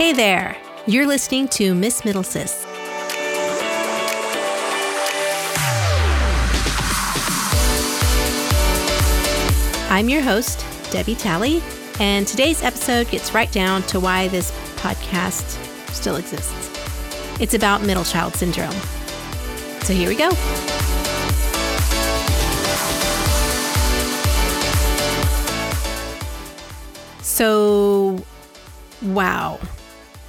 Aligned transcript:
Hey 0.00 0.14
there! 0.14 0.56
You're 0.86 1.06
listening 1.06 1.46
to 1.48 1.74
Miss 1.74 2.06
Middle 2.06 2.22
Middlesis. 2.22 2.64
I'm 9.90 10.08
your 10.08 10.22
host, 10.22 10.64
Debbie 10.90 11.16
Talley, 11.16 11.62
and 12.00 12.26
today's 12.26 12.62
episode 12.62 13.10
gets 13.10 13.34
right 13.34 13.52
down 13.52 13.82
to 13.88 14.00
why 14.00 14.28
this 14.28 14.52
podcast 14.76 15.44
still 15.92 16.16
exists. 16.16 16.70
It's 17.38 17.52
about 17.52 17.82
middle 17.82 18.04
child 18.04 18.32
syndrome. 18.32 18.72
So 19.82 19.92
here 19.92 20.08
we 20.08 20.16
go. 20.16 20.30
So, 27.20 28.24
wow. 29.02 29.60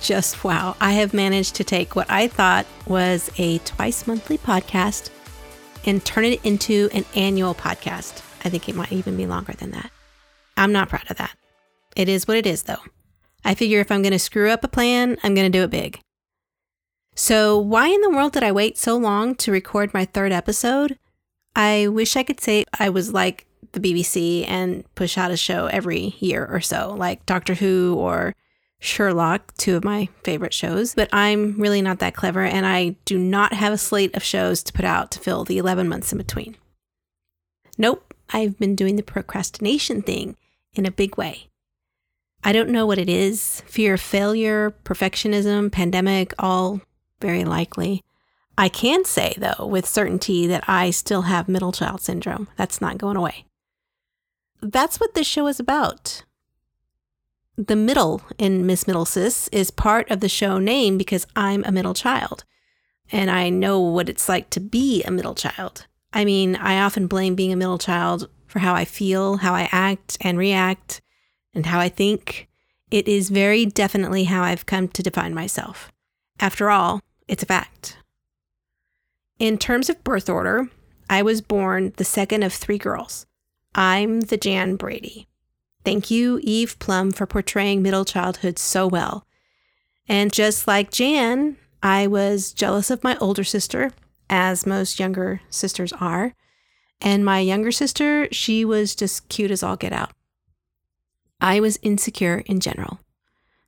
Just 0.02 0.44
wow. 0.44 0.76
I 0.82 0.94
have 0.94 1.14
managed 1.14 1.55
to 1.55 1.64
take 1.64 1.96
what 1.96 2.10
I 2.10 2.28
thought 2.28 2.66
was 2.88 3.30
a 3.38 3.60
twice 3.60 4.08
monthly 4.08 4.40
podcast 4.40 5.12
and 5.86 6.04
turn 6.04 6.26
it 6.26 6.44
into 6.44 6.90
an 6.91 7.05
annual 7.16 7.54
podcast. 7.54 8.24
I 8.44 8.50
think 8.50 8.68
it 8.68 8.76
might 8.76 8.91
even 8.91 9.16
be 9.16 9.27
longer 9.27 9.54
than 9.54 9.72
that. 9.72 9.91
I'm 10.58 10.72
not 10.72 10.90
proud 10.90 11.10
of 11.10 11.18
that. 11.18 11.36
It 11.96 12.10
is 12.10 12.27
what 12.27 12.38
it 12.38 12.48
is, 12.48 12.64
though. 12.64 12.82
I 13.46 13.54
figure 13.54 13.80
if 13.80 13.91
I'm 13.91 14.02
going 14.02 14.12
to 14.12 14.20
screw 14.20 14.50
up 14.50 14.64
a 14.64 14.68
plan, 14.68 15.18
I'm 15.24 15.36
going 15.36 15.52
to 15.52 15.58
do 15.58 15.64
it 15.64 15.70
big. 15.72 16.00
So, 17.16 17.58
why 17.60 17.88
in 17.88 18.02
the 18.02 18.10
world 18.10 18.34
did 18.34 18.44
I 18.44 18.52
wait 18.52 18.77
so 18.77 18.96
long 18.98 19.36
to 19.36 19.52
record 19.52 19.94
my 19.94 20.05
third 20.05 20.32
episode? 20.32 20.98
I 21.55 21.88
wish 21.88 22.16
I 22.16 22.24
could 22.24 22.40
say 22.40 22.66
I 22.80 22.90
was 22.90 23.13
like 23.13 23.46
the 23.74 23.79
BBC 23.79 24.48
and 24.48 24.84
push 24.96 25.18
out 25.18 25.32
a 25.32 25.38
show 25.38 25.68
every 25.68 26.16
year 26.20 26.46
or 26.46 26.62
so, 26.62 26.96
like 26.98 27.26
Doctor 27.26 27.54
Who 27.54 27.96
or 27.99 28.34
Sherlock, 28.82 29.55
two 29.57 29.76
of 29.77 29.84
my 29.84 30.10
favorite 30.24 30.54
shows. 30.54 30.96
But 30.96 31.07
I'm 31.13 31.54
really 31.57 31.82
not 31.82 31.99
that 31.99 32.15
clever, 32.15 32.43
and 32.43 32.65
I 32.65 32.96
do 33.05 33.18
not 33.18 33.54
have 33.54 33.71
a 33.71 33.77
slate 33.77 34.15
of 34.15 34.23
shows 34.23 34.63
to 34.63 34.73
put 34.73 34.84
out 34.84 35.12
to 35.12 35.20
fill 35.20 35.46
the 35.46 35.60
11 35.60 35.88
months 35.88 36.12
in 36.12 36.18
between. 36.18 36.57
Nope, 37.77 38.13
I've 38.32 38.57
been 38.57 38.76
doing 38.76 38.96
the 38.96 39.04
procrastination 39.04 40.01
thing 40.01 40.35
in 40.73 40.85
a 40.85 40.91
big 40.91 41.15
way. 41.15 41.48
I 42.43 42.51
don't 42.54 42.70
know 42.70 42.88
what 42.88 42.98
it 42.98 43.07
is 43.07 43.62
fear 43.68 43.93
of 43.93 44.01
failure, 44.01 44.73
perfectionism, 44.84 45.71
pandemic, 45.71 46.34
all 46.40 46.82
very 47.21 47.45
likely. 47.45 48.04
I 48.57 48.68
can 48.68 49.05
say, 49.05 49.35
though, 49.38 49.68
with 49.68 49.88
certainty 49.88 50.48
that 50.48 50.63
I 50.68 50.90
still 50.90 51.23
have 51.23 51.48
middle 51.48 51.71
child 51.71 52.01
syndrome. 52.01 52.48
That's 52.57 52.82
not 52.82 52.98
going 52.98 53.16
away. 53.16 53.45
That's 54.60 54.99
what 54.99 55.13
this 55.13 55.27
show 55.27 55.48
is 55.48 55.60
about. 55.60 56.23
The 57.57 57.76
middle 57.76 58.21
in 58.38 58.66
Miss 58.66 58.88
Middle 58.88 59.05
Sis 59.05 59.48
is 59.49 59.71
part 59.71 60.10
of 60.10 60.21
the 60.21 60.30
show 60.30 60.57
name 60.57 60.98
because 60.98 61.27
I'm 61.35 61.63
a 61.66 61.71
middle 61.71 61.94
child. 61.94 62.46
And 63.12 63.30
I 63.30 63.49
know 63.49 63.80
what 63.80 64.07
it's 64.07 64.30
like 64.30 64.50
to 64.52 64.62
be 64.62 65.03
a 65.03 65.12
middle 65.12 65.35
child. 65.35 65.85
I 66.13 66.24
mean, 66.24 66.56
I 66.56 66.79
often 66.81 67.07
blame 67.07 67.35
being 67.35 67.52
a 67.52 67.57
middle 67.57 67.78
child 67.78 68.29
for 68.47 68.59
how 68.59 68.74
I 68.74 68.85
feel, 68.85 69.38
how 69.38 69.53
I 69.53 69.68
act 69.72 70.18
and 70.22 70.38
react, 70.38 71.02
and 71.53 71.66
how 71.66 71.79
I 71.79 71.90
think. 71.90 72.47
It 72.90 73.07
is 73.07 73.29
very 73.29 73.66
definitely 73.66 74.25
how 74.25 74.44
I've 74.44 74.66
come 74.66 74.88
to 74.90 75.03
define 75.03 75.34
myself. 75.34 75.91
After 76.40 76.69
all, 76.69 77.02
it's 77.28 77.44
a 77.44 77.46
fact. 77.46 77.97
In 79.40 79.57
terms 79.57 79.90
of 79.90 80.03
birth 80.03 80.29
order, 80.29 80.69
I 81.09 81.22
was 81.22 81.41
born 81.41 81.94
the 81.97 82.06
second 82.06 82.44
of 82.44 82.53
three 82.53 82.78
girls. 82.78 83.25
I'm 83.75 84.22
the 84.22 84.38
Jan 84.38 84.75
Brady. 84.75 85.28
Thank 85.84 86.12
you, 86.12 86.40
Eve 86.44 86.78
Plumb, 86.79 87.12
for 87.12 87.25
portraying 87.25 87.81
middle 87.81 88.06
childhood 88.06 88.59
so 88.59 88.88
well. 88.88 89.25
And 90.07 90.31
just 90.31 90.67
like 90.67 90.91
Jan, 90.91 91.57
I 91.81 92.07
was 92.07 92.53
jealous 92.53 92.91
of 92.91 93.03
my 93.03 93.17
older 93.17 93.44
sister, 93.44 93.91
as 94.29 94.66
most 94.66 95.00
younger 95.00 95.41
sisters 95.50 95.91
are. 95.94 96.33
And 97.01 97.25
my 97.25 97.39
younger 97.39 97.72
sister, 97.72 98.28
she 98.31 98.63
was 98.63 98.95
just 98.95 99.28
cute 99.29 99.51
as 99.51 99.63
all 99.63 99.75
get 99.75 99.91
out. 99.91 100.11
I 101.39 101.59
was 101.59 101.79
insecure 101.81 102.44
in 102.45 102.59
general. 102.59 103.00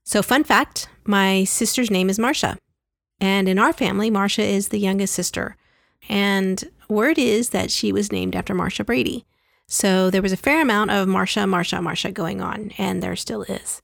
So, 0.04 0.22
fun 0.22 0.44
fact 0.44 0.88
my 1.06 1.44
sister's 1.44 1.90
name 1.90 2.10
is 2.10 2.20
Marcia. 2.20 2.58
And 3.20 3.50
in 3.50 3.58
our 3.58 3.74
family, 3.74 4.12
Marcia 4.12 4.44
is 4.44 4.68
the 4.68 4.80
youngest 4.80 5.14
sister. 5.14 5.56
And 6.10 6.64
word 6.88 7.18
is 7.18 7.50
that 7.50 7.72
she 7.72 7.92
was 7.92 8.12
named 8.12 8.36
after 8.36 8.54
Marcia 8.54 8.84
Brady. 8.84 9.26
So 9.74 10.12
there 10.12 10.22
was 10.22 10.32
a 10.32 10.38
fair 10.38 10.62
amount 10.62 10.92
of 10.92 11.08
Marcia, 11.08 11.48
Marcia, 11.48 11.82
Marcia 11.82 12.12
going 12.12 12.42
on, 12.42 12.72
and 12.78 13.02
there 13.02 13.16
still 13.16 13.42
is. 13.42 13.82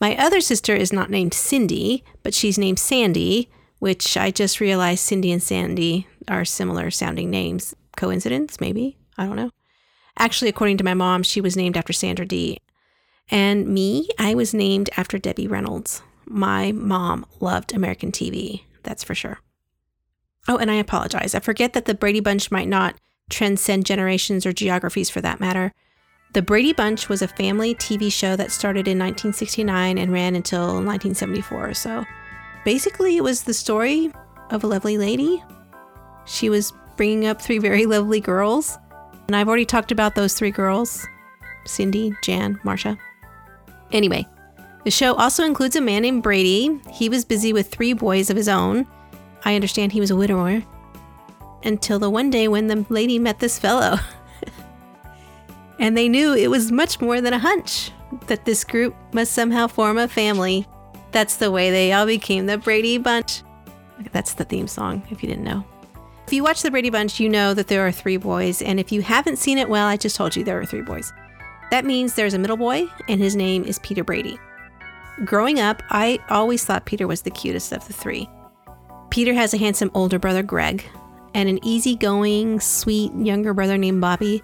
My 0.00 0.16
other 0.16 0.40
sister 0.40 0.74
is 0.74 0.94
not 0.94 1.10
named 1.10 1.34
Cindy, 1.34 2.02
but 2.22 2.32
she's 2.32 2.56
named 2.56 2.78
Sandy, 2.78 3.50
which 3.78 4.16
I 4.16 4.30
just 4.30 4.60
realized 4.60 5.00
Cindy 5.04 5.30
and 5.30 5.42
Sandy 5.42 6.06
are 6.26 6.46
similar 6.46 6.90
sounding 6.90 7.28
names. 7.28 7.74
Coincidence, 7.98 8.62
maybe? 8.62 8.96
I 9.18 9.26
don't 9.26 9.36
know. 9.36 9.50
Actually, 10.18 10.48
according 10.48 10.78
to 10.78 10.84
my 10.84 10.94
mom, 10.94 11.22
she 11.22 11.42
was 11.42 11.54
named 11.54 11.76
after 11.76 11.92
Sandra 11.92 12.24
Dee. 12.24 12.58
And 13.30 13.68
me, 13.68 14.08
I 14.18 14.34
was 14.34 14.54
named 14.54 14.88
after 14.96 15.18
Debbie 15.18 15.48
Reynolds. 15.48 16.00
My 16.24 16.72
mom 16.72 17.26
loved 17.40 17.74
American 17.74 18.10
TV, 18.10 18.62
that's 18.84 19.04
for 19.04 19.14
sure. 19.14 19.40
Oh, 20.48 20.56
and 20.56 20.70
I 20.70 20.76
apologize. 20.76 21.34
I 21.34 21.40
forget 21.40 21.74
that 21.74 21.84
the 21.84 21.94
Brady 21.94 22.20
Bunch 22.20 22.50
might 22.50 22.68
not 22.68 22.94
transcend 23.30 23.86
generations 23.86 24.46
or 24.46 24.52
geographies 24.52 25.10
for 25.10 25.20
that 25.20 25.40
matter. 25.40 25.72
The 26.32 26.42
Brady 26.42 26.72
Bunch 26.72 27.08
was 27.08 27.22
a 27.22 27.28
family 27.28 27.74
TV 27.74 28.12
show 28.12 28.36
that 28.36 28.52
started 28.52 28.88
in 28.88 28.98
1969 28.98 29.98
and 29.98 30.12
ran 30.12 30.36
until 30.36 30.66
1974 30.66 31.70
or 31.70 31.74
so. 31.74 32.04
Basically, 32.64 33.16
it 33.16 33.22
was 33.22 33.42
the 33.42 33.54
story 33.54 34.12
of 34.50 34.62
a 34.62 34.66
lovely 34.66 34.98
lady. 34.98 35.42
She 36.26 36.50
was 36.50 36.72
bringing 36.96 37.26
up 37.26 37.40
three 37.40 37.58
very 37.58 37.86
lovely 37.86 38.20
girls, 38.20 38.78
and 39.26 39.36
I've 39.36 39.48
already 39.48 39.64
talked 39.64 39.92
about 39.92 40.14
those 40.14 40.34
three 40.34 40.50
girls 40.50 41.06
Cindy, 41.64 42.14
Jan, 42.22 42.60
Marcia. 42.62 42.96
Anyway, 43.92 44.26
the 44.84 44.90
show 44.90 45.14
also 45.14 45.44
includes 45.44 45.74
a 45.74 45.80
man 45.80 46.02
named 46.02 46.22
Brady. 46.22 46.80
He 46.92 47.08
was 47.08 47.24
busy 47.24 47.52
with 47.52 47.68
three 47.68 47.92
boys 47.92 48.30
of 48.30 48.36
his 48.36 48.48
own. 48.48 48.86
I 49.44 49.54
understand 49.54 49.92
he 49.92 50.00
was 50.00 50.10
a 50.10 50.16
widower 50.16 50.62
until 51.64 51.98
the 51.98 52.10
one 52.10 52.30
day 52.30 52.48
when 52.48 52.66
the 52.66 52.84
lady 52.88 53.18
met 53.18 53.38
this 53.38 53.58
fellow. 53.58 53.98
and 55.78 55.96
they 55.96 56.08
knew 56.08 56.34
it 56.34 56.50
was 56.50 56.72
much 56.72 57.00
more 57.00 57.20
than 57.20 57.32
a 57.32 57.38
hunch 57.38 57.90
that 58.26 58.44
this 58.44 58.64
group 58.64 58.94
must 59.12 59.32
somehow 59.32 59.66
form 59.66 59.98
a 59.98 60.08
family. 60.08 60.66
That's 61.12 61.36
the 61.36 61.50
way 61.50 61.70
they 61.70 61.92
all 61.92 62.06
became 62.06 62.46
the 62.46 62.58
Brady 62.58 62.98
Bunch. 62.98 63.42
That's 64.12 64.34
the 64.34 64.44
theme 64.44 64.68
song, 64.68 65.02
if 65.10 65.22
you 65.22 65.28
didn't 65.28 65.44
know. 65.44 65.64
If 66.26 66.32
you 66.32 66.42
watch 66.42 66.62
the 66.62 66.70
Brady 66.70 66.90
Bunch, 66.90 67.20
you 67.20 67.28
know 67.28 67.54
that 67.54 67.68
there 67.68 67.86
are 67.86 67.92
three 67.92 68.16
boys, 68.16 68.60
and 68.60 68.80
if 68.80 68.90
you 68.90 69.00
haven't 69.00 69.38
seen 69.38 69.58
it, 69.58 69.68
well, 69.68 69.86
I 69.86 69.96
just 69.96 70.16
told 70.16 70.34
you 70.34 70.44
there 70.44 70.60
are 70.60 70.66
three 70.66 70.82
boys. 70.82 71.12
That 71.70 71.84
means 71.84 72.14
there's 72.14 72.34
a 72.34 72.38
middle 72.38 72.56
boy, 72.56 72.86
and 73.08 73.20
his 73.20 73.36
name 73.36 73.64
is 73.64 73.78
Peter 73.78 74.04
Brady. 74.04 74.38
Growing 75.24 75.60
up, 75.60 75.82
I 75.88 76.18
always 76.28 76.64
thought 76.64 76.84
Peter 76.84 77.06
was 77.06 77.22
the 77.22 77.30
cutest 77.30 77.72
of 77.72 77.86
the 77.86 77.92
three. 77.92 78.28
Peter 79.10 79.32
has 79.34 79.54
a 79.54 79.58
handsome 79.58 79.90
older 79.94 80.18
brother, 80.18 80.42
Greg, 80.42 80.84
and 81.36 81.50
an 81.50 81.62
easygoing, 81.62 82.58
sweet 82.60 83.12
younger 83.14 83.52
brother 83.52 83.76
named 83.76 84.00
Bobby. 84.00 84.42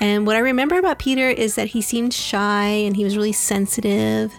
And 0.00 0.26
what 0.26 0.36
I 0.36 0.38
remember 0.38 0.78
about 0.78 0.98
Peter 0.98 1.28
is 1.28 1.54
that 1.56 1.68
he 1.68 1.82
seemed 1.82 2.14
shy 2.14 2.64
and 2.64 2.96
he 2.96 3.04
was 3.04 3.14
really 3.14 3.32
sensitive. 3.32 4.32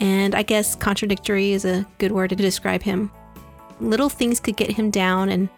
And 0.00 0.34
I 0.34 0.42
guess 0.42 0.74
contradictory 0.74 1.52
is 1.52 1.64
a 1.64 1.86
good 1.98 2.10
word 2.10 2.30
to 2.30 2.36
describe 2.36 2.82
him. 2.82 3.12
Little 3.78 4.08
things 4.08 4.40
could 4.40 4.56
get 4.56 4.72
him 4.72 4.90
down, 4.90 5.28
and 5.28 5.48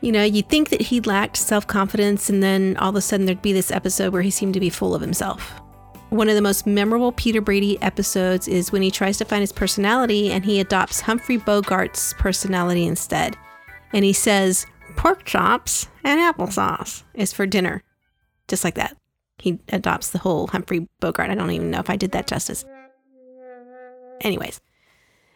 you 0.00 0.10
know, 0.10 0.24
you'd 0.24 0.48
think 0.48 0.70
that 0.70 0.80
he 0.80 1.00
lacked 1.00 1.36
self 1.36 1.66
confidence, 1.66 2.30
and 2.30 2.42
then 2.42 2.76
all 2.78 2.90
of 2.90 2.96
a 2.96 3.00
sudden 3.00 3.26
there'd 3.26 3.42
be 3.42 3.52
this 3.52 3.70
episode 3.70 4.12
where 4.12 4.22
he 4.22 4.30
seemed 4.30 4.54
to 4.54 4.60
be 4.60 4.70
full 4.70 4.94
of 4.94 5.00
himself. 5.00 5.60
One 6.10 6.28
of 6.28 6.34
the 6.34 6.42
most 6.42 6.66
memorable 6.66 7.12
Peter 7.12 7.40
Brady 7.40 7.80
episodes 7.82 8.48
is 8.48 8.72
when 8.72 8.82
he 8.82 8.90
tries 8.90 9.18
to 9.18 9.24
find 9.24 9.40
his 9.40 9.52
personality 9.52 10.30
and 10.30 10.44
he 10.44 10.60
adopts 10.60 11.00
Humphrey 11.00 11.38
Bogart's 11.38 12.14
personality 12.14 12.86
instead 12.86 13.36
and 13.92 14.04
he 14.04 14.12
says, 14.12 14.66
pork 14.96 15.24
chops 15.24 15.88
and 16.04 16.20
applesauce 16.20 17.02
is 17.14 17.32
for 17.32 17.46
dinner. 17.46 17.82
Just 18.48 18.64
like 18.64 18.74
that. 18.74 18.96
He 19.38 19.58
adopts 19.68 20.10
the 20.10 20.18
whole 20.18 20.46
Humphrey 20.48 20.88
Bogart. 21.00 21.30
I 21.30 21.34
don't 21.34 21.50
even 21.50 21.70
know 21.70 21.80
if 21.80 21.90
I 21.90 21.96
did 21.96 22.12
that 22.12 22.26
justice. 22.26 22.64
Anyways, 24.22 24.60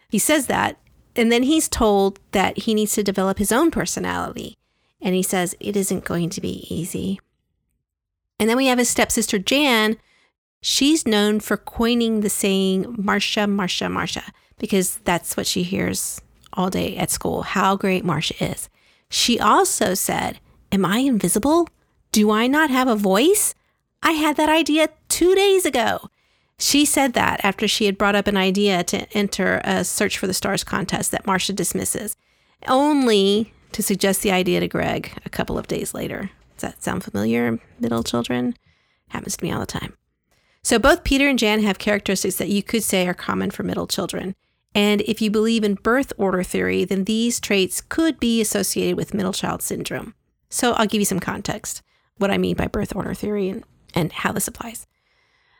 he 0.08 0.18
says 0.18 0.46
that, 0.46 0.78
and 1.14 1.30
then 1.30 1.42
he's 1.42 1.68
told 1.68 2.18
that 2.32 2.58
he 2.58 2.74
needs 2.74 2.94
to 2.94 3.02
develop 3.02 3.38
his 3.38 3.52
own 3.52 3.70
personality. 3.70 4.56
And 5.02 5.14
he 5.14 5.22
says 5.22 5.54
it 5.60 5.76
isn't 5.76 6.04
going 6.04 6.30
to 6.30 6.40
be 6.40 6.66
easy. 6.74 7.20
And 8.38 8.48
then 8.48 8.56
we 8.56 8.66
have 8.66 8.78
his 8.78 8.88
stepsister, 8.88 9.38
Jan. 9.38 9.98
She's 10.62 11.06
known 11.06 11.40
for 11.40 11.56
coining 11.56 12.20
the 12.20 12.30
saying, 12.30 12.94
Marcia, 12.98 13.46
Marcia, 13.46 13.88
Marcia, 13.88 14.24
because 14.58 14.96
that's 15.04 15.36
what 15.36 15.46
she 15.46 15.62
hears 15.62 16.20
all 16.52 16.70
day 16.70 16.96
at 16.96 17.10
school 17.10 17.42
how 17.42 17.76
great 17.76 18.04
Marcia 18.04 18.42
is. 18.42 18.68
She 19.08 19.38
also 19.38 19.94
said, 19.94 20.38
Am 20.72 20.84
I 20.84 20.98
invisible? 20.98 21.68
Do 22.12 22.30
I 22.30 22.46
not 22.46 22.70
have 22.70 22.88
a 22.88 22.96
voice? 22.96 23.54
I 24.02 24.12
had 24.12 24.36
that 24.36 24.48
idea 24.48 24.88
two 25.08 25.34
days 25.34 25.64
ago. 25.64 26.08
She 26.58 26.84
said 26.84 27.14
that 27.14 27.44
after 27.44 27.66
she 27.66 27.86
had 27.86 27.98
brought 27.98 28.14
up 28.14 28.26
an 28.26 28.36
idea 28.36 28.84
to 28.84 29.10
enter 29.16 29.60
a 29.64 29.84
Search 29.84 30.18
for 30.18 30.26
the 30.26 30.34
Stars 30.34 30.62
contest 30.62 31.10
that 31.10 31.26
Marcia 31.26 31.52
dismisses, 31.52 32.16
only 32.68 33.52
to 33.72 33.82
suggest 33.82 34.22
the 34.22 34.30
idea 34.30 34.60
to 34.60 34.68
Greg 34.68 35.12
a 35.24 35.30
couple 35.30 35.56
of 35.56 35.68
days 35.68 35.94
later. 35.94 36.30
Does 36.58 36.72
that 36.72 36.82
sound 36.82 37.04
familiar, 37.04 37.58
middle 37.78 38.02
children? 38.02 38.56
Happens 39.08 39.36
to 39.36 39.44
me 39.44 39.52
all 39.52 39.60
the 39.60 39.66
time. 39.66 39.94
So 40.62 40.78
both 40.78 41.04
Peter 41.04 41.28
and 41.28 41.38
Jan 41.38 41.62
have 41.62 41.78
characteristics 41.78 42.36
that 42.36 42.48
you 42.48 42.62
could 42.62 42.82
say 42.82 43.08
are 43.08 43.14
common 43.14 43.50
for 43.50 43.62
middle 43.62 43.86
children. 43.86 44.34
And 44.74 45.00
if 45.02 45.20
you 45.20 45.30
believe 45.30 45.64
in 45.64 45.74
birth 45.74 46.12
order 46.16 46.42
theory, 46.42 46.84
then 46.84 47.04
these 47.04 47.40
traits 47.40 47.80
could 47.80 48.20
be 48.20 48.40
associated 48.40 48.96
with 48.96 49.14
middle 49.14 49.32
child 49.32 49.62
syndrome. 49.62 50.14
So 50.48 50.72
I'll 50.72 50.86
give 50.86 51.00
you 51.00 51.06
some 51.06 51.20
context, 51.20 51.82
what 52.18 52.30
I 52.30 52.38
mean 52.38 52.56
by 52.56 52.66
birth 52.66 52.94
order 52.94 53.14
theory 53.14 53.48
and, 53.48 53.64
and 53.94 54.12
how 54.12 54.32
this 54.32 54.48
applies. 54.48 54.86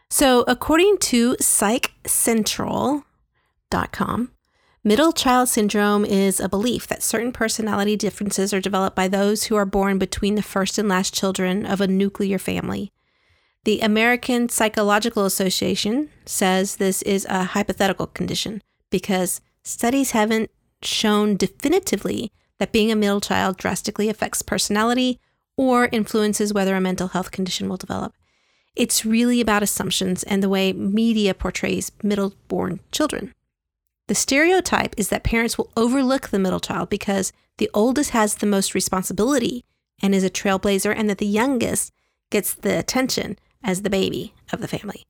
So 0.09 0.45
according 0.47 0.99
to 0.99 1.35
psychcentral.com, 1.37 4.33
middle 4.83 5.13
child 5.13 5.49
syndrome 5.49 6.05
is 6.05 6.41
a 6.41 6.49
belief 6.49 6.87
that 6.89 7.03
certain 7.03 7.33
personality 7.33 7.97
differences 7.97 8.53
are 8.53 8.61
developed 8.61 8.97
by 8.97 9.09
those 9.09 9.45
who 9.45 9.57
are 9.57 9.67
born 9.67 9.99
between 9.99 10.35
the 10.35 10.43
first 10.43 10.79
and 10.79 10.89
last 10.89 11.15
children 11.15 11.67
of 11.67 11.81
a 11.81 11.87
nuclear 11.87 12.39
family. 12.39 12.93
The 13.65 13.81
American 13.81 14.49
Psychological 14.49 15.27
Association 15.27 16.09
says 16.25 16.77
this 16.77 17.03
is 17.03 17.27
a 17.27 17.45
hypothetical 17.45 18.07
condition 18.07 18.63
because 18.91 19.41
studies 19.63 20.11
haven't 20.11 20.51
shown 20.83 21.37
definitively 21.37 22.33
that 22.59 22.73
being 22.73 22.91
a 22.91 22.97
middle 22.97 23.21
child 23.21 23.57
drastically 23.57 24.09
affects 24.09 24.43
personality 24.43 25.19
or 25.57 25.89
influences 25.93 26.53
whether 26.53 26.75
a 26.75 26.81
mental 26.81 27.09
health 27.09 27.31
condition 27.31 27.69
will 27.69 27.77
develop. 27.77 28.15
It's 28.77 29.05
really 29.05 29.41
about 29.41 29.63
assumptions 29.63 30.23
and 30.23 30.43
the 30.43 30.49
way 30.49 30.73
media 30.73 31.35
portrays 31.35 31.93
middle 32.03 32.35
born 32.49 32.81
children. 32.93 33.35
The 34.09 34.15
stereotype 34.15 34.95
is 34.97 35.09
that 35.09 35.23
parents 35.23 35.57
will 35.57 35.71
overlook 35.77 36.29
the 36.29 36.39
middle 36.39 36.61
child 36.61 36.89
because 36.89 37.33
the 37.59 37.71
oldest 37.75 38.11
has 38.11 38.37
the 38.37 38.47
most 38.47 38.75
responsibility 38.75 39.65
and 40.03 40.15
is 40.15 40.25
a 40.25 40.31
trailblazer, 40.31 40.95
and 40.97 41.11
that 41.11 41.19
the 41.19 41.27
youngest 41.27 41.93
gets 42.31 42.55
the 42.55 42.79
attention 42.79 43.39
as 43.63 43.83
the 43.83 43.91
baby 43.91 44.35
of 44.53 44.61
the 44.61 44.69
family. 44.69 45.07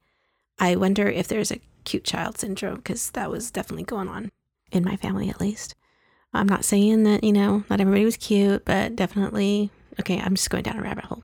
I 0.59 0.75
wonder 0.75 1.09
if 1.09 1.29
there's 1.29 1.53
a 1.53 1.61
cute 1.85 2.05
child 2.05 2.39
syndrome 2.39 2.77
because 2.77 3.11
that 3.11 3.31
was 3.31 3.51
definitely 3.51 3.85
going 3.85 4.09
on 4.09 4.31
in 4.73 4.85
my 4.85 4.97
family, 4.97 5.29
at 5.29 5.41
least. 5.41 5.75
I'm 6.33 6.49
not 6.49 6.65
saying 6.65 7.03
that, 7.05 7.25
you 7.25 7.33
know, 7.33 7.65
not 7.69 7.81
everybody 7.81 8.05
was 8.05 8.17
cute, 8.17 8.65
but 8.65 8.95
definitely, 8.95 9.71
okay, 9.99 10.21
I'm 10.21 10.35
just 10.35 10.51
going 10.51 10.63
down 10.63 10.79
a 10.79 10.83
rabbit 10.83 11.05
hole. 11.05 11.23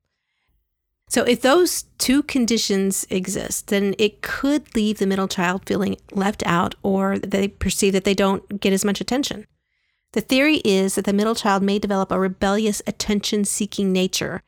So, 1.09 1.23
if 1.23 1.41
those 1.41 1.85
two 1.99 2.25
conditions 2.25 3.07
exist, 3.11 3.69
then 3.69 3.95
it 3.97 4.23
could 4.23 4.75
leave 4.75 4.99
the 4.99 5.07
middle 5.07 5.29
child 5.29 5.63
feeling 5.65 5.97
left 6.11 6.45
out 6.45 6.75
or 6.83 7.19
they 7.21 7.47
perceive 7.47 7.93
that 7.93 8.03
they 8.03 8.15
don't 8.15 8.61
get 8.61 8.73
as 8.73 8.85
much 8.85 9.01
attention. 9.01 9.47
The 10.13 10.21
theory 10.21 10.57
is 10.65 10.97
that 10.97 11.05
the 11.05 11.13
middle 11.13 11.37
child 11.37 11.63
may 11.63 11.79
develop 11.79 12.11
a 12.11 12.19
rebellious 12.19 12.83
attention 12.87 13.45
seeking 13.45 13.93
nature 13.93 14.43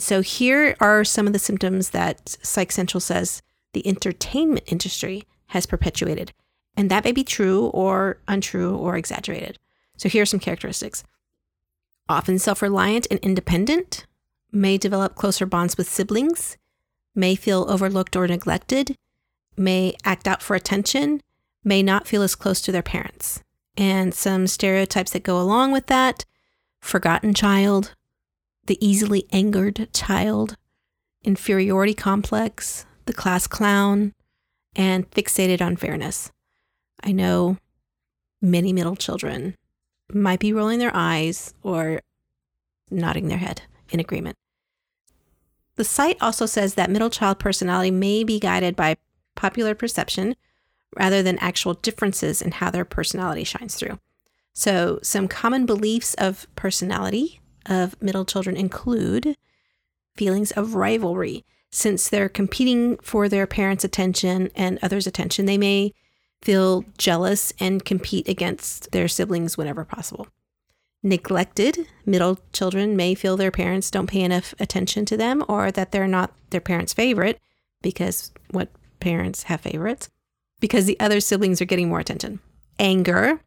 so 0.00 0.22
here 0.22 0.76
are 0.80 1.04
some 1.04 1.26
of 1.26 1.32
the 1.32 1.38
symptoms 1.38 1.90
that 1.90 2.36
Psych 2.42 2.72
Central 2.72 3.00
says 3.00 3.42
the 3.74 3.86
entertainment 3.86 4.64
industry 4.66 5.24
has 5.50 5.66
perpetuated. 5.66 6.32
And 6.76 6.90
that 6.90 7.04
may 7.04 7.12
be 7.12 7.24
true 7.24 7.66
or 7.66 8.18
untrue 8.28 8.76
or 8.76 8.96
exaggerated. 8.96 9.58
So 9.96 10.08
here 10.08 10.22
are 10.22 10.26
some 10.26 10.40
characteristics. 10.40 11.04
Often 12.08 12.38
self 12.40 12.62
reliant 12.62 13.06
and 13.10 13.20
independent, 13.20 14.06
may 14.52 14.78
develop 14.78 15.14
closer 15.14 15.46
bonds 15.46 15.76
with 15.76 15.88
siblings, 15.88 16.56
may 17.14 17.34
feel 17.34 17.66
overlooked 17.68 18.16
or 18.16 18.26
neglected, 18.26 18.96
may 19.56 19.94
act 20.04 20.26
out 20.26 20.42
for 20.42 20.56
attention, 20.56 21.20
may 21.62 21.82
not 21.82 22.06
feel 22.06 22.22
as 22.22 22.34
close 22.34 22.60
to 22.62 22.72
their 22.72 22.82
parents. 22.82 23.42
And 23.76 24.14
some 24.14 24.46
stereotypes 24.46 25.12
that 25.12 25.22
go 25.22 25.40
along 25.40 25.72
with 25.72 25.86
that 25.86 26.24
forgotten 26.80 27.34
child, 27.34 27.94
the 28.66 28.84
easily 28.84 29.26
angered 29.32 29.88
child, 29.92 30.56
inferiority 31.22 31.94
complex, 31.94 32.86
the 33.06 33.12
class 33.12 33.46
clown, 33.46 34.14
and 34.76 35.10
fixated 35.10 35.60
on 35.60 35.76
fairness. 35.76 36.30
I 37.02 37.12
know 37.12 37.58
many 38.40 38.72
middle 38.72 38.96
children 38.96 39.56
might 40.12 40.40
be 40.40 40.52
rolling 40.52 40.78
their 40.78 40.94
eyes 40.94 41.54
or 41.62 42.00
nodding 42.90 43.28
their 43.28 43.38
head 43.38 43.62
in 43.90 44.00
agreement. 44.00 44.36
The 45.76 45.84
site 45.84 46.18
also 46.20 46.46
says 46.46 46.74
that 46.74 46.90
middle 46.90 47.10
child 47.10 47.38
personality 47.38 47.90
may 47.90 48.24
be 48.24 48.38
guided 48.38 48.76
by 48.76 48.96
popular 49.34 49.74
perception 49.74 50.36
rather 50.96 51.22
than 51.22 51.38
actual 51.38 51.74
differences 51.74 52.42
in 52.42 52.52
how 52.52 52.70
their 52.70 52.84
personality 52.84 53.44
shines 53.44 53.76
through. 53.76 53.98
So, 54.52 54.98
some 55.02 55.28
common 55.28 55.64
beliefs 55.64 56.14
of 56.14 56.46
personality 56.56 57.40
of 57.66 58.00
middle 58.02 58.24
children 58.24 58.56
include 58.56 59.36
feelings 60.16 60.50
of 60.50 60.74
rivalry. 60.74 61.44
Since 61.70 62.08
they're 62.08 62.28
competing 62.28 62.96
for 62.98 63.28
their 63.28 63.46
parents' 63.46 63.84
attention 63.84 64.50
and 64.54 64.78
others' 64.82 65.06
attention, 65.06 65.46
they 65.46 65.58
may 65.58 65.92
feel 66.42 66.84
jealous 66.98 67.52
and 67.60 67.84
compete 67.84 68.28
against 68.28 68.90
their 68.92 69.08
siblings 69.08 69.56
whenever 69.56 69.84
possible. 69.84 70.26
Neglected, 71.02 71.86
middle 72.04 72.38
children 72.52 72.96
may 72.96 73.14
feel 73.14 73.36
their 73.36 73.50
parents 73.50 73.90
don't 73.90 74.08
pay 74.08 74.20
enough 74.20 74.54
attention 74.58 75.04
to 75.06 75.16
them 75.16 75.44
or 75.48 75.70
that 75.70 75.92
they're 75.92 76.08
not 76.08 76.34
their 76.50 76.60
parents' 76.60 76.92
favorite 76.92 77.38
because 77.82 78.32
what 78.50 78.68
parents 78.98 79.44
have 79.44 79.60
favorites 79.60 80.10
because 80.60 80.84
the 80.84 81.00
other 81.00 81.20
siblings 81.20 81.60
are 81.60 81.66
getting 81.66 81.88
more 81.88 82.00
attention. 82.00 82.40
Anger, 82.78 83.40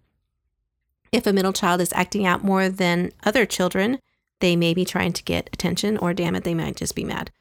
if 1.11 1.27
a 1.27 1.33
middle 1.33 1.53
child 1.53 1.79
is 1.79 1.93
acting 1.93 2.25
out 2.25 2.43
more 2.43 2.69
than 2.69 3.11
other 3.23 3.45
children, 3.45 3.99
they 4.39 4.55
may 4.55 4.73
be 4.73 4.83
trying 4.83 5.13
to 5.13 5.23
get 5.23 5.49
attention, 5.53 5.97
or 5.97 6.13
damn 6.13 6.35
it, 6.35 6.43
they 6.43 6.55
might 6.55 6.75
just 6.75 6.95
be 6.95 7.03
mad. 7.03 7.31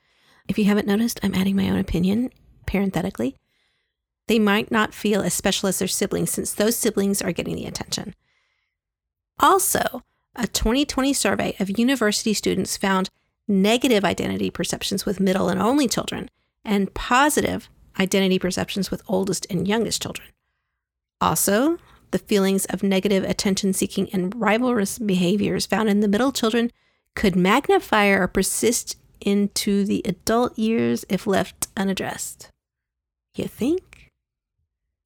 If 0.48 0.58
you 0.58 0.64
haven't 0.64 0.86
noticed, 0.86 1.20
I'm 1.22 1.34
adding 1.34 1.56
my 1.56 1.68
own 1.68 1.78
opinion 1.78 2.30
parenthetically. 2.66 3.36
They 4.28 4.38
might 4.38 4.70
not 4.70 4.94
feel 4.94 5.22
as 5.22 5.34
special 5.34 5.68
as 5.68 5.78
their 5.78 5.88
siblings 5.88 6.30
since 6.30 6.52
those 6.52 6.76
siblings 6.76 7.20
are 7.22 7.32
getting 7.32 7.56
the 7.56 7.66
attention. 7.66 8.14
Also, 9.38 10.02
a 10.34 10.46
2020 10.46 11.12
survey 11.12 11.56
of 11.58 11.78
university 11.78 12.32
students 12.32 12.76
found 12.76 13.10
negative 13.48 14.04
identity 14.04 14.50
perceptions 14.50 15.04
with 15.04 15.20
middle 15.20 15.48
and 15.48 15.60
only 15.60 15.88
children 15.88 16.30
and 16.64 16.94
positive 16.94 17.68
identity 17.98 18.38
perceptions 18.38 18.90
with 18.90 19.02
oldest 19.08 19.46
and 19.50 19.68
youngest 19.68 20.00
children. 20.00 20.28
Also, 21.20 21.78
the 22.12 22.18
feelings 22.18 22.64
of 22.66 22.82
negative 22.82 23.24
attention 23.24 23.72
seeking 23.72 24.08
and 24.12 24.34
rivalrous 24.34 25.04
behaviors 25.04 25.66
found 25.66 25.88
in 25.88 26.00
the 26.00 26.08
middle 26.08 26.32
children 26.32 26.70
could 27.14 27.36
magnify 27.36 28.06
or 28.06 28.26
persist 28.26 28.96
into 29.22 29.84
the 29.84 30.02
adult 30.04 30.58
years 30.58 31.04
if 31.08 31.26
left 31.26 31.68
unaddressed. 31.76 32.50
You 33.34 33.46
think? 33.46 34.10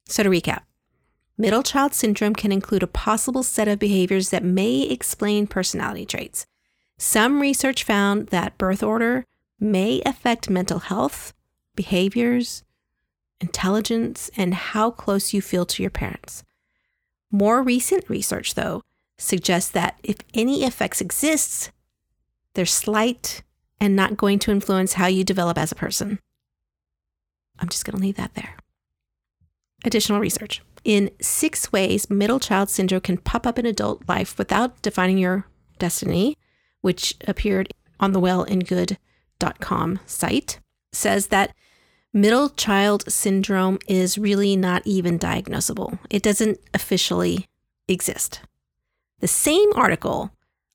So, 0.09 0.23
to 0.23 0.31
recap, 0.31 0.63
middle 1.39 1.63
child 1.63 1.95
syndrome 1.95 2.35
can 2.35 2.53
include 2.53 2.83
a 2.83 2.89
possible 2.89 3.43
set 3.43 3.69
of 3.69 3.79
behaviors 3.79 4.31
that 4.31 4.45
may 4.45 4.83
explain 4.83 5.47
personality 5.47 6.07
traits. 6.07 6.47
Some 6.99 7.41
research 7.41 7.85
found 7.85 8.29
that 8.29 8.59
birth 8.59 8.83
order 8.83 9.25
may 9.61 10.03
affect 10.07 10.51
mental 10.51 10.79
health, 10.79 11.33
behaviors, 11.75 12.63
intelligence, 13.41 14.31
and 14.37 14.55
how 14.55 14.91
close 14.91 15.33
you 15.33 15.43
feel 15.43 15.67
to 15.67 15.83
your 15.83 15.91
parents. 15.91 16.43
More 17.31 17.63
recent 17.63 18.09
research, 18.09 18.55
though, 18.55 18.83
suggests 19.19 19.71
that 19.71 19.99
if 20.03 20.17
any 20.35 20.65
effects 20.65 21.01
exist, 21.01 21.71
they're 22.55 22.67
slight 22.67 23.43
and 23.81 23.95
not 23.95 24.17
going 24.17 24.39
to 24.41 24.51
influence 24.51 24.95
how 24.95 25.07
you 25.07 25.25
develop 25.25 25.59
as 25.59 25.73
a 25.73 25.77
person. 25.77 26.19
I'm 27.59 27.69
just 27.69 27.85
going 27.85 27.97
to 27.97 28.03
leave 28.03 28.17
that 28.17 28.35
there. 28.35 28.57
Additional 29.85 30.21
research. 30.21 30.63
In 30.85 31.11
six 31.21 31.73
ways, 31.73 32.09
middle 32.09 32.41
child 32.41 32.71
syndrome 32.71 33.01
can 33.01 33.19
pop 33.19 33.47
up 33.47 33.59
in 33.59 33.67
adult 33.67 34.09
life 34.09 34.39
without 34.39 34.81
defining 34.83 35.19
your 35.19 35.47
destiny, 35.79 36.37
which 36.81 37.15
appeared 37.27 37.73
on 37.99 38.13
the 38.13 38.21
wellandgood.com 38.21 40.01
site, 40.07 40.61
says 40.93 41.29
that 41.29 41.55
middle 42.13 42.51
child 42.51 43.11
syndrome 43.11 43.79
is 43.89 44.17
really 44.17 44.57
not 44.57 44.83
even 44.85 45.19
diagnosable. 45.19 45.99
It 46.09 46.23
doesn't 46.23 46.59
officially 46.73 47.47
exist. 47.89 48.41
The 49.21 49.29
same 49.29 49.73
article 49.75 50.31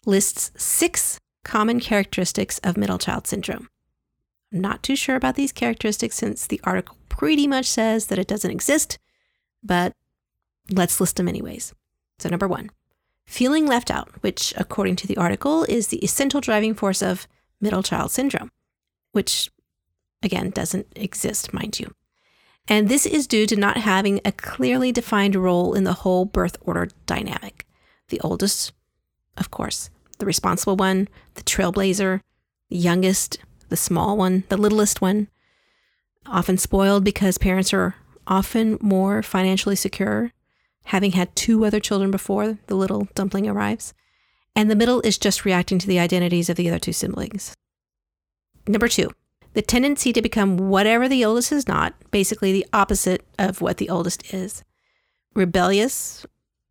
lists 0.06 0.52
six 0.56 1.20
common 1.44 1.80
characteristics 1.80 2.60
of 2.60 2.78
middle 2.78 2.98
child 2.98 3.28
syndrome. 3.28 3.70
I'm 4.54 4.62
not 4.62 4.84
too 4.84 4.96
sure 4.96 5.16
about 5.16 5.36
these 5.36 5.52
characteristics 5.52 6.16
since 6.16 6.46
the 6.46 6.62
article 6.64 6.98
pretty 7.10 7.48
much 7.48 7.66
says 7.66 8.08
that 8.08 8.20
it 8.20 8.28
doesn't 8.28 8.52
exist, 8.52 9.00
but 9.64 9.94
let's 10.70 11.00
list 11.00 11.18
them 11.18 11.28
anyways. 11.28 11.74
So, 12.20 12.30
number 12.30 12.48
one, 12.48 12.70
feeling 13.26 13.66
left 13.66 13.90
out, 13.90 14.10
which, 14.22 14.54
according 14.58 14.98
to 14.98 15.08
the 15.08 15.18
article, 15.18 15.64
is 15.64 15.88
the 15.88 16.04
essential 16.04 16.42
driving 16.42 16.74
force 16.74 17.02
of 17.02 17.28
middle 17.60 17.84
child 17.84 18.12
syndrome, 18.12 18.52
which 19.12 19.50
again, 20.22 20.50
doesn't 20.52 20.88
exist, 20.96 21.54
mind 21.54 21.80
you. 21.80 21.94
And 22.68 22.90
this 22.90 23.06
is 23.06 23.28
due 23.28 23.46
to 23.48 23.56
not 23.56 23.78
having 23.78 24.22
a 24.24 24.32
clearly 24.32 24.92
defined 24.92 25.36
role 25.36 25.74
in 25.74 25.84
the 25.84 25.94
whole 25.94 26.26
birth 26.26 26.58
order 26.62 26.90
dynamic. 27.06 27.66
The 28.10 28.22
oldest, 28.22 28.72
of 29.38 29.52
course, 29.52 29.90
the 30.22 30.26
responsible 30.26 30.78
one, 30.78 31.10
the 31.34 31.44
trailblazer, 31.44 32.22
the 32.70 32.78
youngest, 32.78 33.40
the 33.70 33.76
small 33.76 34.16
one, 34.16 34.44
the 34.50 34.56
littlest 34.56 35.02
one, 35.02 35.28
often 36.28 36.58
spoiled 36.58 37.04
because 37.04 37.38
parents 37.38 37.74
are 37.74 37.96
often 38.28 38.78
more 38.80 39.24
financially 39.24 39.76
secure, 39.76 40.32
having 40.86 41.14
had 41.14 41.36
two 41.36 41.66
other 41.66 41.80
children 41.80 42.12
before 42.12 42.60
the 42.68 42.76
little 42.76 43.08
dumpling 43.16 43.48
arrives. 43.48 43.94
And 44.56 44.70
the 44.70 44.76
middle 44.76 45.02
is 45.02 45.18
just 45.18 45.44
reacting 45.44 45.80
to 45.80 45.88
the 45.88 46.00
identities 46.00 46.50
of 46.50 46.56
the 46.56 46.70
other 46.70 46.80
two 46.80 46.94
siblings. 46.94 47.56
Number 48.68 48.88
two, 48.88 49.10
the 49.54 49.64
tendency 49.64 50.14
to 50.14 50.22
become 50.22 50.58
whatever 50.58 51.10
the 51.10 51.26
oldest 51.26 51.52
is 51.52 51.68
not, 51.68 51.96
basically 52.12 52.52
the 52.52 52.68
opposite 52.72 53.26
of 53.40 53.60
what 53.60 53.78
the 53.78 53.90
oldest 53.90 54.34
is. 54.34 54.64
Rebellious 55.34 56.26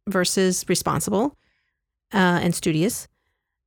versus 0.09 0.65
responsible 0.69 1.37
uh, 2.13 2.39
and 2.43 2.55
studious, 2.55 3.09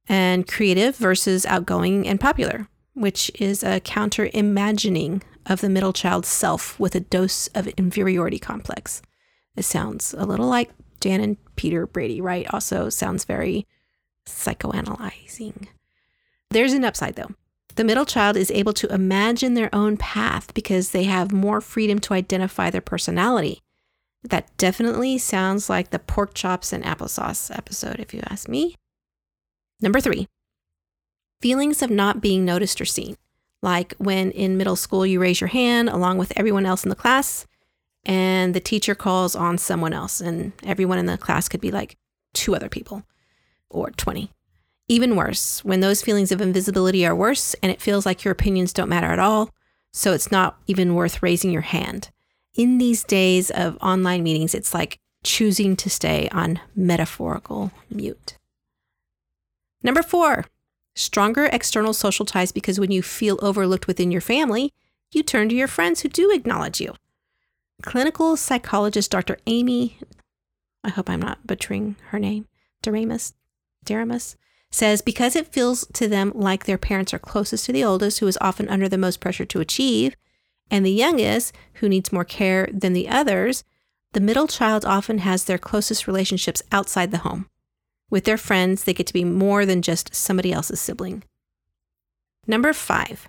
and 0.08 0.48
creative 0.48 0.96
versus 0.98 1.46
outgoing 1.46 2.08
and 2.08 2.20
popular, 2.20 2.68
which 2.94 3.32
is 3.40 3.64
a 3.64 3.80
counter 3.80 4.30
imagining 4.34 5.24
of 5.46 5.62
the 5.62 5.70
middle 5.70 5.94
child's 5.94 6.28
self 6.28 6.80
with 6.80 6.96
a 6.96 7.00
dose 7.00 7.48
of 7.50 7.68
inferiority 7.70 8.40
complex. 8.40 9.02
It 9.56 9.66
sounds 9.66 10.14
a 10.14 10.26
little 10.26 10.48
like 10.48 10.72
Jan 11.00 11.22
and 11.22 11.38
Peter 11.56 11.86
Brady, 11.86 12.22
right? 12.22 12.48
Also 12.52 12.90
sounds 12.90 13.26
very 13.26 13.68
psychoanalyzing. 14.26 15.68
There's 16.50 16.74
an 16.74 16.86
upside 16.86 17.16
though. 17.16 17.32
The 17.76 17.84
middle 17.84 18.06
child 18.06 18.38
is 18.38 18.52
able 18.52 18.74
to 18.74 18.94
imagine 18.94 19.56
their 19.56 19.74
own 19.74 19.98
path 19.98 20.54
because 20.54 20.92
they 20.92 21.04
have 21.06 21.32
more 21.32 21.60
freedom 21.60 22.00
to 22.00 22.14
identify 22.14 22.70
their 22.70 22.82
personality. 22.82 23.62
That 24.24 24.56
definitely 24.58 25.18
sounds 25.18 25.70
like 25.70 25.90
the 25.90 26.00
pork 26.00 26.34
chops 26.34 26.72
and 26.72 26.84
applesauce 26.84 27.56
episode, 27.56 28.00
if 28.00 28.14
you 28.14 28.22
ask 28.30 28.48
me. 28.48 28.76
Number 29.84 30.00
three, 30.00 30.30
feelings 31.42 31.82
of 31.82 31.90
not 31.90 32.22
being 32.22 32.46
noticed 32.46 32.80
or 32.80 32.86
seen. 32.86 33.18
Like 33.62 33.94
when 33.98 34.32
in 34.32 34.58
middle 34.58 34.78
school 34.78 35.06
you 35.06 35.20
raise 35.20 35.42
your 35.42 35.50
hand 35.50 35.90
along 35.90 36.18
with 36.18 36.32
everyone 36.38 36.66
else 36.66 36.86
in 36.86 36.90
the 36.90 36.96
class, 36.96 37.46
and 38.06 38.54
the 38.54 38.62
teacher 38.62 38.96
calls 38.96 39.36
on 39.36 39.58
someone 39.58 39.92
else, 39.92 40.22
and 40.22 40.54
everyone 40.64 41.00
in 41.00 41.06
the 41.06 41.18
class 41.18 41.50
could 41.50 41.60
be 41.60 41.70
like 41.70 41.98
two 42.34 42.56
other 42.56 42.70
people 42.70 43.04
or 43.70 43.92
20. 43.92 44.32
Even 44.88 45.18
worse, 45.18 45.66
when 45.66 45.82
those 45.82 46.02
feelings 46.02 46.32
of 46.32 46.40
invisibility 46.40 47.06
are 47.06 47.16
worse 47.16 47.54
and 47.62 47.70
it 47.70 47.82
feels 47.82 48.06
like 48.06 48.24
your 48.24 48.32
opinions 48.32 48.72
don't 48.72 48.90
matter 48.90 49.08
at 49.08 49.20
all, 49.20 49.50
so 49.92 50.14
it's 50.14 50.32
not 50.32 50.60
even 50.66 50.96
worth 50.96 51.22
raising 51.22 51.52
your 51.52 51.62
hand. 51.62 52.10
In 52.56 52.78
these 52.78 53.04
days 53.04 53.52
of 53.52 53.78
online 53.82 54.24
meetings, 54.24 54.56
it's 54.56 54.74
like 54.74 55.00
choosing 55.26 55.76
to 55.76 55.90
stay 55.90 56.30
on 56.32 56.62
metaphorical 56.74 57.72
mute. 57.90 58.38
Number 59.84 60.02
four, 60.02 60.46
stronger 60.96 61.46
external 61.46 61.94
social 61.94 62.26
ties 62.26 62.52
because 62.52 62.80
when 62.80 62.92
you 62.92 63.02
feel 63.02 63.38
overlooked 63.42 63.88
within 63.88 64.12
your 64.12 64.22
family, 64.22 64.72
you 65.12 65.24
turn 65.24 65.50
to 65.50 65.56
your 65.56 65.68
friends 65.68 66.02
who 66.02 66.10
do 66.10 66.32
acknowledge 66.32 66.80
you. 66.80 66.96
Clinical 67.82 68.38
psychologist 68.38 69.12
Dr. 69.12 69.38
Amy, 69.46 69.98
I 70.84 70.90
hope 70.90 71.10
I'm 71.10 71.22
not 71.22 71.46
butchering 71.46 71.98
her 72.10 72.20
name, 72.20 72.48
Doremus, 72.82 73.34
Deramus, 73.86 74.36
says 74.72 75.02
because 75.02 75.36
it 75.36 75.54
feels 75.54 75.86
to 75.94 76.08
them 76.08 76.32
like 76.34 76.66
their 76.66 76.78
parents 76.78 77.14
are 77.14 77.20
closest 77.20 77.66
to 77.66 77.74
the 77.74 77.84
oldest, 77.84 78.20
who 78.20 78.28
is 78.28 78.38
often 78.42 78.70
under 78.70 78.88
the 78.88 78.98
most 78.98 79.20
pressure 79.20 79.46
to 79.46 79.60
achieve, 79.60 80.16
and 80.72 80.86
the 80.86 80.92
youngest, 80.92 81.54
who 81.76 81.90
needs 81.90 82.12
more 82.12 82.26
care 82.26 82.70
than 82.72 82.94
the 82.94 83.10
others, 83.10 83.64
the 84.14 84.22
middle 84.22 84.48
child 84.48 84.86
often 84.86 85.20
has 85.20 85.44
their 85.44 85.58
closest 85.58 86.08
relationships 86.08 86.64
outside 86.72 87.12
the 87.12 87.20
home. 87.20 87.50
With 88.14 88.26
their 88.26 88.38
friends, 88.38 88.84
they 88.84 88.94
get 88.94 89.08
to 89.08 89.14
be 89.14 89.24
more 89.24 89.66
than 89.66 89.82
just 89.82 90.14
somebody 90.14 90.54
else's 90.54 90.80
sibling. 90.80 91.24
Number 92.46 92.72
five, 92.72 93.28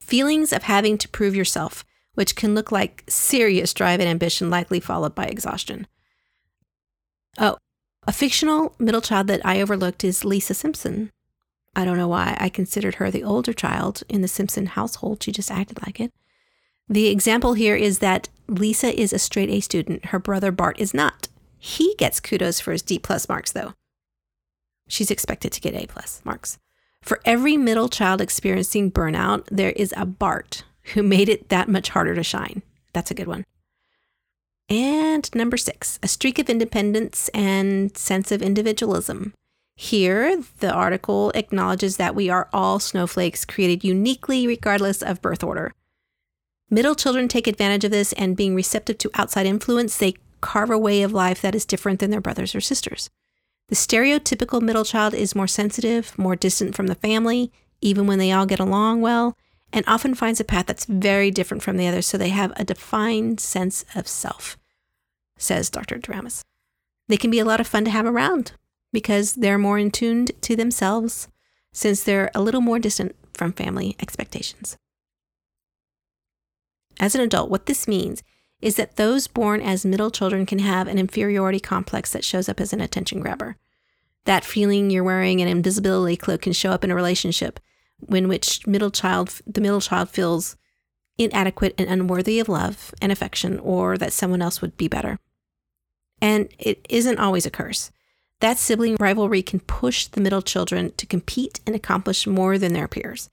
feelings 0.00 0.54
of 0.54 0.62
having 0.62 0.96
to 0.96 1.06
prove 1.10 1.36
yourself, 1.36 1.84
which 2.14 2.36
can 2.36 2.54
look 2.54 2.72
like 2.72 3.04
serious 3.06 3.74
drive 3.74 4.00
and 4.00 4.08
ambition, 4.08 4.48
likely 4.48 4.80
followed 4.80 5.14
by 5.14 5.26
exhaustion. 5.26 5.86
Oh, 7.36 7.58
a 8.06 8.14
fictional 8.14 8.74
middle 8.78 9.02
child 9.02 9.26
that 9.26 9.44
I 9.44 9.60
overlooked 9.60 10.04
is 10.04 10.24
Lisa 10.24 10.54
Simpson. 10.54 11.10
I 11.76 11.84
don't 11.84 11.98
know 11.98 12.08
why 12.08 12.38
I 12.40 12.48
considered 12.48 12.94
her 12.94 13.10
the 13.10 13.24
older 13.24 13.52
child 13.52 14.04
in 14.08 14.22
the 14.22 14.26
Simpson 14.26 14.64
household. 14.64 15.22
She 15.22 15.32
just 15.32 15.50
acted 15.50 15.82
like 15.84 16.00
it. 16.00 16.14
The 16.88 17.08
example 17.08 17.52
here 17.52 17.76
is 17.76 17.98
that 17.98 18.30
Lisa 18.48 18.98
is 18.98 19.12
a 19.12 19.18
straight 19.18 19.50
A 19.50 19.60
student. 19.60 20.06
Her 20.06 20.18
brother 20.18 20.50
Bart 20.50 20.80
is 20.80 20.94
not. 20.94 21.28
He 21.60 21.94
gets 21.98 22.20
kudos 22.20 22.58
for 22.58 22.72
his 22.72 22.82
D 22.82 22.98
plus 22.98 23.28
marks, 23.28 23.52
though. 23.52 23.74
She's 24.88 25.10
expected 25.10 25.52
to 25.52 25.60
get 25.60 25.74
A 25.74 25.86
plus 25.86 26.20
marks. 26.24 26.58
For 27.02 27.20
every 27.24 27.56
middle 27.56 27.88
child 27.88 28.20
experiencing 28.20 28.90
burnout, 28.90 29.46
there 29.50 29.70
is 29.70 29.94
a 29.96 30.06
Bart 30.06 30.64
who 30.94 31.02
made 31.02 31.28
it 31.28 31.50
that 31.50 31.68
much 31.68 31.90
harder 31.90 32.14
to 32.14 32.22
shine. 32.22 32.62
That's 32.92 33.10
a 33.10 33.14
good 33.14 33.28
one. 33.28 33.44
And 34.68 35.32
number 35.34 35.56
six, 35.56 35.98
a 36.02 36.08
streak 36.08 36.38
of 36.38 36.48
independence 36.48 37.28
and 37.34 37.96
sense 37.96 38.32
of 38.32 38.40
individualism. 38.40 39.34
Here, 39.76 40.42
the 40.60 40.72
article 40.72 41.30
acknowledges 41.34 41.96
that 41.96 42.14
we 42.14 42.30
are 42.30 42.48
all 42.52 42.78
snowflakes 42.78 43.44
created 43.44 43.84
uniquely 43.84 44.46
regardless 44.46 45.02
of 45.02 45.22
birth 45.22 45.42
order. 45.42 45.72
Middle 46.68 46.94
children 46.94 47.28
take 47.28 47.46
advantage 47.46 47.84
of 47.84 47.90
this 47.90 48.12
and 48.12 48.36
being 48.36 48.54
receptive 48.54 48.98
to 48.98 49.10
outside 49.14 49.46
influence, 49.46 49.96
they 49.96 50.14
carve 50.40 50.70
a 50.70 50.78
way 50.78 51.02
of 51.02 51.12
life 51.12 51.40
that 51.42 51.54
is 51.54 51.64
different 51.64 52.00
than 52.00 52.10
their 52.10 52.20
brothers 52.20 52.54
or 52.54 52.60
sisters. 52.60 53.10
The 53.68 53.76
stereotypical 53.76 54.60
middle 54.60 54.84
child 54.84 55.14
is 55.14 55.36
more 55.36 55.46
sensitive, 55.46 56.18
more 56.18 56.36
distant 56.36 56.74
from 56.74 56.88
the 56.88 56.94
family, 56.94 57.52
even 57.80 58.06
when 58.06 58.18
they 58.18 58.32
all 58.32 58.46
get 58.46 58.60
along 58.60 59.00
well, 59.00 59.36
and 59.72 59.84
often 59.86 60.14
finds 60.14 60.40
a 60.40 60.44
path 60.44 60.66
that's 60.66 60.84
very 60.84 61.30
different 61.30 61.62
from 61.62 61.76
the 61.76 61.86
others, 61.86 62.06
so 62.06 62.18
they 62.18 62.30
have 62.30 62.52
a 62.56 62.64
defined 62.64 63.38
sense 63.40 63.84
of 63.94 64.08
self 64.08 64.56
says 65.40 65.70
Dr. 65.70 65.98
Doremus. 65.98 66.42
They 67.08 67.16
can 67.16 67.30
be 67.30 67.38
a 67.38 67.44
lot 67.44 67.60
of 67.60 67.66
fun 67.66 67.84
to 67.84 67.90
have 67.90 68.06
around 68.06 68.52
because 68.92 69.34
they're 69.34 69.58
more 69.58 69.78
in 69.78 69.90
tuned 69.90 70.32
to 70.42 70.54
themselves 70.54 71.28
since 71.72 72.02
they're 72.02 72.30
a 72.34 72.42
little 72.42 72.60
more 72.60 72.78
distant 72.78 73.16
from 73.34 73.52
family 73.52 73.96
expectations. 74.00 74.76
As 76.98 77.14
an 77.14 77.20
adult, 77.20 77.50
what 77.50 77.66
this 77.66 77.88
means 77.88 78.22
is 78.60 78.76
that 78.76 78.96
those 78.96 79.26
born 79.26 79.60
as 79.60 79.84
middle 79.84 80.10
children 80.10 80.44
can 80.46 80.58
have 80.58 80.86
an 80.86 80.98
inferiority 80.98 81.60
complex 81.60 82.12
that 82.12 82.24
shows 82.24 82.48
up 82.48 82.60
as 82.60 82.72
an 82.72 82.80
attention 82.80 83.20
grabber. 83.20 83.56
That 84.24 84.44
feeling 84.44 84.90
you're 84.90 85.04
wearing 85.04 85.40
an 85.40 85.48
invisibility 85.48 86.16
cloak 86.16 86.42
can 86.42 86.52
show 86.52 86.70
up 86.70 86.84
in 86.84 86.90
a 86.90 86.94
relationship 86.94 87.58
in 88.08 88.28
which 88.28 88.66
middle 88.66 88.90
child 88.90 89.40
the 89.46 89.60
middle 89.60 89.80
child 89.80 90.10
feels 90.10 90.56
inadequate 91.18 91.74
and 91.78 91.88
unworthy 91.88 92.38
of 92.38 92.48
love 92.48 92.94
and 93.00 93.12
affection 93.12 93.58
or 93.60 93.98
that 93.98 94.12
someone 94.12 94.42
else 94.42 94.62
would 94.62 94.76
be 94.76 94.88
better. 94.88 95.18
And 96.20 96.48
it 96.58 96.86
isn't 96.88 97.18
always 97.18 97.46
a 97.46 97.50
curse. 97.50 97.90
That 98.40 98.58
sibling 98.58 98.96
rivalry 98.98 99.42
can 99.42 99.60
push 99.60 100.06
the 100.06 100.20
middle 100.20 100.40
children 100.40 100.92
to 100.96 101.06
compete 101.06 101.60
and 101.66 101.76
accomplish 101.76 102.26
more 102.26 102.56
than 102.56 102.72
their 102.72 102.88
peers. 102.88 103.28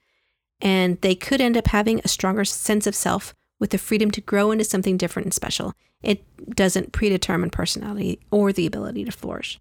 And 0.62 1.00
they 1.02 1.16
could 1.16 1.40
end 1.40 1.56
up 1.56 1.68
having 1.68 2.02
a 2.04 2.10
stronger 2.10 2.44
sense 2.44 2.88
of 2.88 2.96
self 2.96 3.34
with 3.60 3.72
the 3.72 3.78
freedom 3.78 4.12
to 4.12 4.22
grow 4.22 4.52
into 4.52 4.64
something 4.64 4.98
different 4.98 5.26
and 5.26 5.34
special. 5.34 5.74
It 6.02 6.24
doesn't 6.56 6.92
predetermine 6.92 7.50
personality 7.50 8.20
or 8.32 8.54
the 8.54 8.68
ability 8.68 9.04
to 9.06 9.12
flourish. 9.12 9.60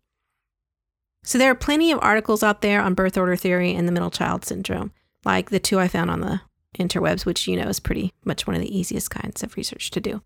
So 1.25 1.38
there 1.38 1.50
are 1.50 1.57
plenty 1.57 1.91
of 1.91 1.99
articles 2.03 2.43
out 2.43 2.61
there 2.61 2.81
on 2.81 2.95
birth 2.95 3.17
order 3.17 3.37
theory 3.37 3.75
and 3.75 3.88
the 3.88 3.93
middle 3.93 4.11
child 4.11 4.45
syndrome, 4.45 4.93
like 5.25 5.50
the 5.50 5.59
two 5.59 5.81
I 5.81 5.88
found 5.88 6.11
on 6.11 6.21
the 6.21 6.41
interwebs, 6.79 7.25
which 7.25 7.49
you 7.49 7.57
know 7.57 7.69
is 7.69 7.81
pretty 7.81 8.12
much 8.25 8.47
one 8.47 8.55
of 8.55 8.62
the 8.62 8.79
easiest 8.79 9.11
kinds 9.11 9.43
of 9.43 9.57
research 9.57 9.91
to 9.91 10.00
do. 10.00 10.23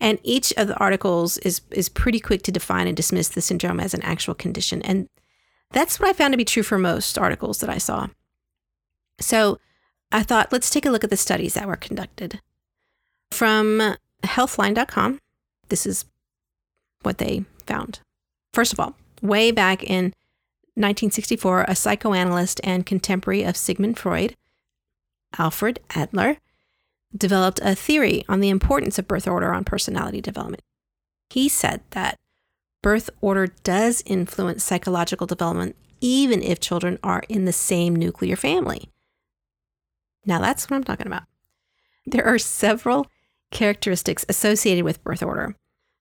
And 0.00 0.20
each 0.22 0.52
of 0.56 0.68
the 0.68 0.76
articles 0.76 1.38
is 1.38 1.62
is 1.70 1.88
pretty 1.88 2.20
quick 2.20 2.42
to 2.42 2.52
define 2.52 2.86
and 2.86 2.96
dismiss 2.96 3.28
the 3.28 3.40
syndrome 3.40 3.80
as 3.80 3.94
an 3.94 4.02
actual 4.02 4.34
condition. 4.34 4.80
And 4.82 5.08
that's 5.72 5.98
what 5.98 6.08
I 6.08 6.12
found 6.12 6.32
to 6.34 6.38
be 6.38 6.44
true 6.44 6.62
for 6.62 6.78
most 6.78 7.18
articles 7.18 7.58
that 7.58 7.70
I 7.70 7.78
saw. 7.78 8.08
So 9.20 9.58
I 10.12 10.22
thought, 10.22 10.52
let's 10.52 10.70
take 10.70 10.86
a 10.86 10.90
look 10.90 11.04
at 11.04 11.10
the 11.10 11.16
studies 11.16 11.54
that 11.54 11.66
were 11.66 11.76
conducted. 11.76 12.40
From 13.30 13.96
healthline.com, 14.22 15.20
this 15.68 15.86
is 15.86 16.04
what 17.02 17.18
they 17.18 17.44
found. 17.66 18.00
First 18.52 18.72
of 18.72 18.80
all, 18.80 18.96
way 19.22 19.50
back 19.50 19.82
in 19.82 20.14
1964, 20.74 21.64
a 21.68 21.74
psychoanalyst 21.74 22.60
and 22.64 22.86
contemporary 22.86 23.42
of 23.42 23.56
Sigmund 23.56 23.98
Freud, 23.98 24.36
Alfred 25.38 25.80
Adler, 25.90 26.38
developed 27.16 27.60
a 27.62 27.74
theory 27.74 28.24
on 28.28 28.40
the 28.40 28.48
importance 28.48 28.98
of 28.98 29.08
birth 29.08 29.26
order 29.26 29.52
on 29.52 29.64
personality 29.64 30.20
development. 30.20 30.62
He 31.30 31.48
said 31.48 31.82
that 31.90 32.16
birth 32.82 33.10
order 33.20 33.48
does 33.64 34.02
influence 34.06 34.64
psychological 34.64 35.26
development 35.26 35.76
even 36.00 36.42
if 36.42 36.60
children 36.60 36.98
are 37.02 37.24
in 37.28 37.44
the 37.44 37.52
same 37.52 37.94
nuclear 37.96 38.36
family. 38.36 38.88
Now, 40.24 40.40
that's 40.40 40.68
what 40.68 40.76
I'm 40.76 40.84
talking 40.84 41.06
about. 41.06 41.24
There 42.06 42.24
are 42.24 42.38
several 42.38 43.06
characteristics 43.50 44.24
associated 44.28 44.84
with 44.84 45.02
birth 45.04 45.22
order, 45.22 45.54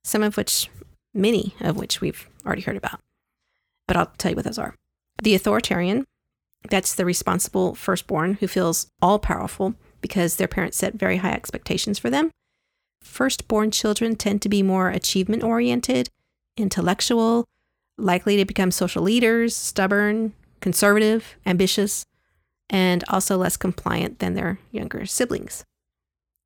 some 0.04 0.24
of 0.24 0.38
which, 0.38 0.70
many 1.14 1.56
of 1.62 1.78
which 1.78 2.02
we've 2.02 2.28
already 2.46 2.62
heard 2.62 2.78
about. 2.78 3.00
But 3.88 3.98
I'll 3.98 4.12
tell 4.18 4.32
you 4.32 4.36
what 4.36 4.46
those 4.46 4.60
are. 4.60 4.76
The 5.22 5.36
authoritarian, 5.36 6.06
that's 6.70 6.94
the 6.94 7.06
responsible 7.06 7.76
firstborn 7.76 8.36
who 8.36 8.48
feels 8.48 8.88
all 9.02 9.20
powerful 9.20 9.76
because 10.02 10.36
their 10.36 10.48
parents 10.48 10.78
set 10.78 10.94
very 10.94 11.18
high 11.18 11.32
expectations 11.32 12.00
for 12.00 12.10
them. 12.10 12.32
Firstborn 13.02 13.72
children 13.72 14.16
tend 14.16 14.42
to 14.42 14.50
be 14.50 14.62
more 14.62 14.90
achievement 14.90 15.44
oriented, 15.44 16.10
intellectual, 16.58 17.46
likely 17.98 18.38
to 18.38 18.46
become 18.46 18.72
social 18.72 19.04
leaders, 19.04 19.56
stubborn, 19.56 20.34
conservative, 20.60 21.36
ambitious, 21.46 22.06
and 22.70 23.04
also 23.08 23.38
less 23.38 23.58
compliant 23.58 24.20
than 24.20 24.34
their 24.34 24.60
younger 24.72 25.06
siblings. 25.06 25.64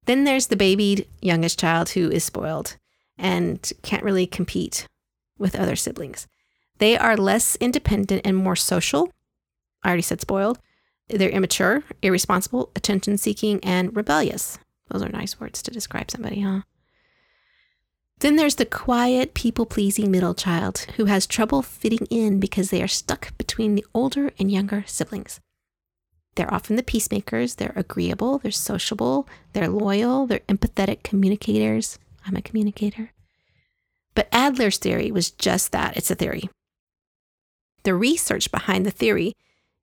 Then 0.06 0.24
there's 0.24 0.48
the 0.48 0.56
babied 0.56 1.08
youngest 1.22 1.60
child 1.60 1.90
who 1.90 2.10
is 2.10 2.24
spoiled 2.24 2.78
and 3.18 3.72
can't 3.84 4.04
really 4.04 4.26
compete 4.26 4.88
with 5.38 5.56
other 5.56 5.76
siblings. 5.76 6.28
They 6.80 6.98
are 6.98 7.16
less 7.16 7.56
independent 7.58 8.22
and 8.26 8.36
more 8.36 8.56
social. 8.56 9.12
I 9.84 9.90
already 9.90 10.02
said 10.02 10.22
spoiled. 10.22 10.60
They're 11.08 11.30
immature, 11.30 11.84
irresponsible, 12.02 12.72
attention 12.76 13.18
seeking, 13.18 13.60
and 13.64 13.96
rebellious. 13.96 14.58
Those 14.90 15.04
are 15.04 15.10
nice 15.10 15.40
words 15.40 15.62
to 15.64 15.72
describe 15.72 16.10
somebody, 16.10 16.42
huh? 16.42 16.62
Then 18.20 18.36
there's 18.36 18.56
the 18.56 18.66
quiet, 18.66 19.34
people 19.34 19.66
pleasing 19.66 20.12
middle 20.12 20.36
child 20.36 20.86
who 20.98 21.06
has 21.06 21.26
trouble 21.26 21.62
fitting 21.62 22.06
in 22.10 22.40
because 22.40 22.70
they 22.70 22.82
are 22.82 22.88
stuck 22.88 23.36
between 23.38 23.76
the 23.76 23.86
older 23.94 24.32
and 24.40 24.52
younger 24.52 24.84
siblings. 24.88 25.40
They're 26.36 26.54
often 26.54 26.78
the 26.78 26.84
peacemakers, 26.84 27.56
they're 27.56 27.74
agreeable, 27.76 28.38
they're 28.38 28.52
sociable, 28.52 29.28
they're 29.54 29.68
loyal, 29.68 30.28
they're 30.28 30.40
empathetic 30.42 31.04
communicators. 31.04 32.00
I'm 32.26 32.36
a 32.36 32.42
communicator. 32.42 33.12
But 34.16 34.30
Adler's 34.32 34.78
theory 34.78 35.12
was 35.12 35.32
just 35.32 35.72
that 35.72 35.98
it's 35.98 36.12
a 36.12 36.16
theory. 36.16 36.50
The 37.84 37.96
research 37.96 38.52
behind 38.52 38.86
the 38.86 38.92
theory 38.92 39.34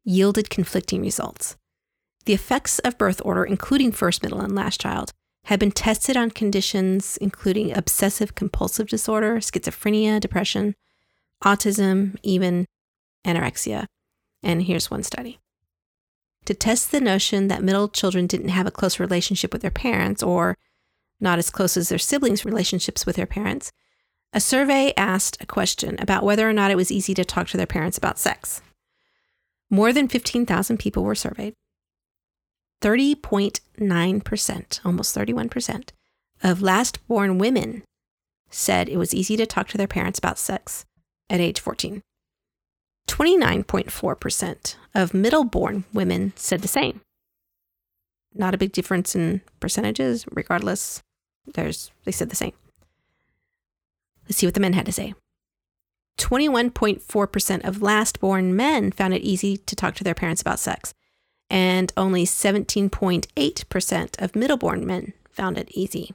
yielded 0.04 0.48
conflicting 0.48 1.02
results. 1.02 1.56
The 2.24 2.32
effects 2.34 2.78
of 2.80 2.98
birth 2.98 3.20
order, 3.24 3.44
including 3.44 3.92
first, 3.92 4.22
middle, 4.22 4.40
and 4.40 4.54
last 4.54 4.80
child, 4.80 5.12
have 5.44 5.58
been 5.58 5.72
tested 5.72 6.16
on 6.16 6.30
conditions 6.30 7.16
including 7.18 7.76
obsessive 7.76 8.34
compulsive 8.34 8.88
disorder, 8.88 9.36
schizophrenia, 9.36 10.20
depression, 10.20 10.74
autism, 11.42 12.16
even 12.22 12.66
anorexia. 13.26 13.86
And 14.42 14.62
here's 14.62 14.90
one 14.90 15.02
study. 15.02 15.38
To 16.46 16.54
test 16.54 16.90
the 16.90 17.00
notion 17.00 17.48
that 17.48 17.62
middle 17.62 17.88
children 17.88 18.26
didn't 18.26 18.48
have 18.48 18.66
a 18.66 18.70
close 18.70 18.98
relationship 18.98 19.52
with 19.52 19.62
their 19.62 19.70
parents 19.70 20.22
or 20.22 20.56
not 21.20 21.38
as 21.38 21.50
close 21.50 21.76
as 21.76 21.88
their 21.88 21.98
siblings' 21.98 22.44
relationships 22.44 23.04
with 23.04 23.16
their 23.16 23.26
parents, 23.26 23.72
a 24.32 24.40
survey 24.40 24.92
asked 24.96 25.36
a 25.40 25.46
question 25.46 25.96
about 25.98 26.24
whether 26.24 26.48
or 26.48 26.52
not 26.52 26.70
it 26.70 26.76
was 26.76 26.92
easy 26.92 27.14
to 27.14 27.24
talk 27.24 27.48
to 27.48 27.56
their 27.56 27.66
parents 27.66 27.98
about 27.98 28.18
sex. 28.18 28.62
More 29.70 29.92
than 29.92 30.08
15,000 30.08 30.78
people 30.78 31.02
were 31.02 31.14
surveyed. 31.14 31.54
30.9%, 32.82 34.80
almost 34.84 35.16
31%, 35.16 35.88
of 36.42 36.62
last 36.62 37.06
born 37.08 37.38
women 37.38 37.82
said 38.50 38.88
it 38.88 38.96
was 38.96 39.12
easy 39.12 39.36
to 39.36 39.46
talk 39.46 39.68
to 39.68 39.76
their 39.76 39.86
parents 39.88 40.18
about 40.18 40.38
sex 40.38 40.86
at 41.28 41.40
age 41.40 41.60
14. 41.60 42.00
29.4% 43.08 44.76
of 44.94 45.14
middle 45.14 45.44
born 45.44 45.84
women 45.92 46.32
said 46.36 46.62
the 46.62 46.68
same. 46.68 47.00
Not 48.34 48.54
a 48.54 48.58
big 48.58 48.72
difference 48.72 49.16
in 49.16 49.40
percentages, 49.58 50.24
regardless. 50.30 51.02
There's 51.54 51.90
they 52.04 52.12
said 52.12 52.30
the 52.30 52.36
same. 52.36 52.52
Let's 54.24 54.36
see 54.36 54.46
what 54.46 54.54
the 54.54 54.60
men 54.60 54.74
had 54.74 54.86
to 54.86 54.92
say. 54.92 55.14
21.4% 56.18 57.64
of 57.66 57.82
last 57.82 58.20
born 58.20 58.54
men 58.54 58.92
found 58.92 59.14
it 59.14 59.22
easy 59.22 59.56
to 59.56 59.74
talk 59.74 59.94
to 59.94 60.04
their 60.04 60.14
parents 60.14 60.42
about 60.42 60.58
sex 60.58 60.92
and 61.50 61.92
only 61.96 62.24
17.8% 62.24 64.22
of 64.22 64.32
middleborn 64.32 64.84
men 64.84 65.14
found 65.30 65.56
it 65.56 65.70
easy. 65.70 66.12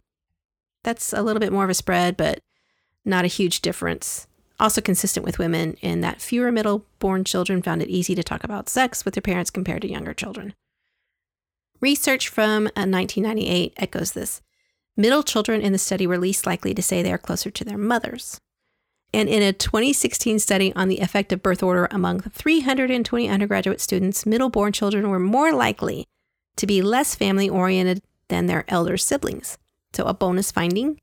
That's 0.83 1.13
a 1.13 1.21
little 1.21 1.39
bit 1.39 1.51
more 1.51 1.63
of 1.63 1.69
a 1.69 1.73
spread, 1.73 2.17
but 2.17 2.39
not 3.05 3.25
a 3.25 3.29
huge 3.29 3.61
difference. 3.61 4.27
Also 4.59 4.81
consistent 4.81 5.25
with 5.25 5.39
women 5.39 5.77
in 5.81 6.01
that 6.01 6.21
fewer 6.21 6.51
middle 6.51 6.85
born 6.99 7.23
children 7.23 7.61
found 7.61 7.81
it 7.81 7.89
easy 7.89 8.15
to 8.15 8.23
talk 8.23 8.43
about 8.43 8.69
sex 8.69 9.03
with 9.03 9.15
their 9.15 9.21
parents 9.21 9.49
compared 9.49 9.81
to 9.81 9.89
younger 9.89 10.13
children. 10.13 10.53
Research 11.81 12.29
from 12.29 12.65
1998 12.75 13.71
uh, 13.71 13.81
echoes 13.81 14.13
this. 14.13 14.41
Middle 14.95 15.23
children 15.23 15.59
in 15.59 15.73
the 15.73 15.79
study 15.79 16.05
were 16.05 16.17
least 16.17 16.45
likely 16.45 16.73
to 16.73 16.81
say 16.81 17.01
they 17.01 17.11
are 17.11 17.17
closer 17.17 17.49
to 17.49 17.65
their 17.65 17.77
mothers. 17.77 18.39
And 19.13 19.27
in 19.27 19.41
a 19.43 19.53
2016 19.53 20.39
study 20.39 20.73
on 20.75 20.87
the 20.87 20.99
effect 20.99 21.31
of 21.31 21.43
birth 21.43 21.61
order 21.61 21.87
among 21.91 22.21
320 22.21 23.27
undergraduate 23.27 23.81
students, 23.81 24.25
middle-born 24.25 24.71
children 24.71 25.09
were 25.09 25.19
more 25.19 25.51
likely 25.51 26.05
to 26.55 26.65
be 26.65 26.81
less 26.81 27.15
family 27.15 27.49
oriented 27.49 28.01
than 28.27 28.45
their 28.45 28.65
elder 28.67 28.97
siblings. 28.97 29.57
So, 29.93 30.05
a 30.05 30.13
bonus 30.13 30.51
finding 30.51 30.99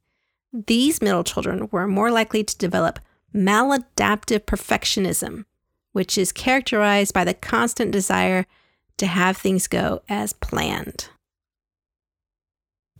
these 0.52 1.00
middle 1.00 1.22
children 1.22 1.68
were 1.70 1.86
more 1.86 2.10
likely 2.10 2.42
to 2.42 2.58
develop 2.58 2.98
maladaptive 3.34 4.40
perfectionism, 4.40 5.44
which 5.92 6.16
is 6.18 6.32
characterized 6.32 7.14
by 7.14 7.24
the 7.24 7.34
constant 7.34 7.90
desire 7.90 8.46
to 8.96 9.06
have 9.06 9.36
things 9.36 9.66
go 9.66 10.02
as 10.08 10.32
planned. 10.32 11.08